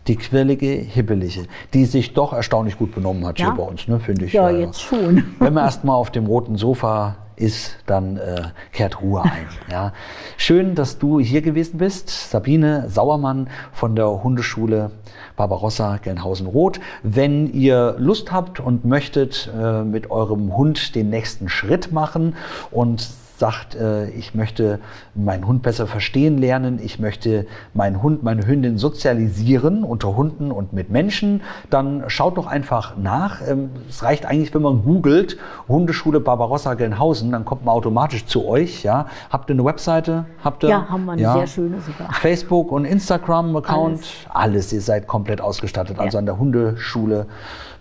[0.06, 3.46] Die quirlige, hibbelige, die sich doch erstaunlich gut benommen hat Ja.
[3.46, 4.34] hier bei uns, ne, finde ich.
[4.34, 5.24] Ja, äh, jetzt schon.
[5.38, 9.46] Wenn man erstmal auf dem roten Sofa ist, dann äh, kehrt Ruhe ein.
[9.70, 9.92] Ja.
[10.36, 12.08] Schön, dass du hier gewesen bist.
[12.30, 14.90] Sabine Sauermann von der Hundeschule
[15.36, 16.80] Barbarossa Gelnhausen-Roth.
[17.02, 22.36] Wenn ihr Lust habt und möchtet äh, mit eurem Hund den nächsten Schritt machen
[22.70, 24.78] und sagt, äh, ich möchte
[25.14, 30.72] meinen Hund besser verstehen lernen, ich möchte meinen Hund, meine Hündin sozialisieren unter Hunden und
[30.72, 33.40] mit Menschen, dann schaut doch einfach nach.
[33.48, 35.36] Ähm, Es reicht eigentlich, wenn man googelt,
[35.68, 38.82] Hundeschule Barbarossa Gelnhausen, dann kommt man automatisch zu euch.
[38.84, 39.06] Ja?
[39.30, 40.26] Habt ihr eine Webseite?
[40.42, 42.12] Habt ihr, Ja, haben wir eine sehr schöne sogar.
[42.14, 44.14] Facebook und Instagram-Account, Alles.
[44.32, 44.72] alles.
[44.72, 45.98] Ihr seid komplett ausgestattet.
[45.98, 46.20] Also Ja.
[46.20, 47.26] an der Hundeschule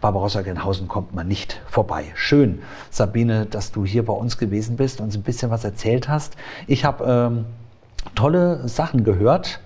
[0.04, 2.12] Barbarossa Gelnhausen kommt man nicht vorbei.
[2.14, 6.10] Schön, Sabine, dass du hier bei uns gewesen bist und uns ein bisschen was erzählt
[6.10, 6.36] hast.
[6.68, 7.46] Ich habe ähm,
[8.14, 9.62] tolle Sachen gehört,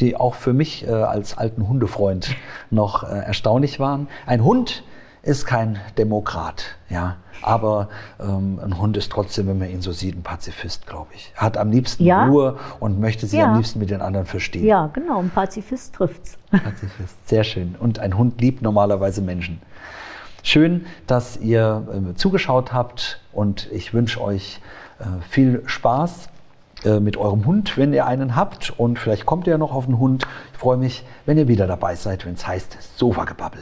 [0.00, 2.34] die auch für mich äh, als alten Hundefreund
[2.70, 4.08] noch äh, erstaunlich waren.
[4.24, 4.82] Ein Hund
[5.22, 7.88] ist kein Demokrat, ja, aber
[8.20, 11.32] ähm, ein Hund ist trotzdem, wenn man ihn so sieht, ein Pazifist, glaube ich.
[11.36, 12.26] Er hat am liebsten Ja.
[12.26, 13.46] Ruhe und möchte sich Ja.
[13.50, 14.64] am liebsten mit den anderen verstehen.
[14.64, 16.38] Ja, genau, ein Pazifist trifft's.
[16.50, 17.76] Pazifist, sehr schön.
[17.78, 19.60] Und ein Hund liebt normalerweise Menschen.
[20.44, 24.60] Schön, dass ihr äh, zugeschaut habt und ich wünsche euch
[24.98, 26.28] äh, viel Spaß
[26.84, 29.86] äh, mit eurem Hund, wenn ihr einen habt und vielleicht kommt ihr ja noch auf
[29.86, 30.26] einen Hund.
[30.52, 33.60] Ich freue mich, wenn ihr wieder dabei seid, wenn es heißt Sofagebabbel.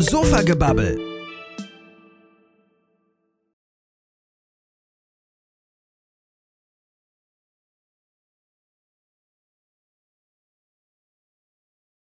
[0.00, 0.96] Sofagebabbel,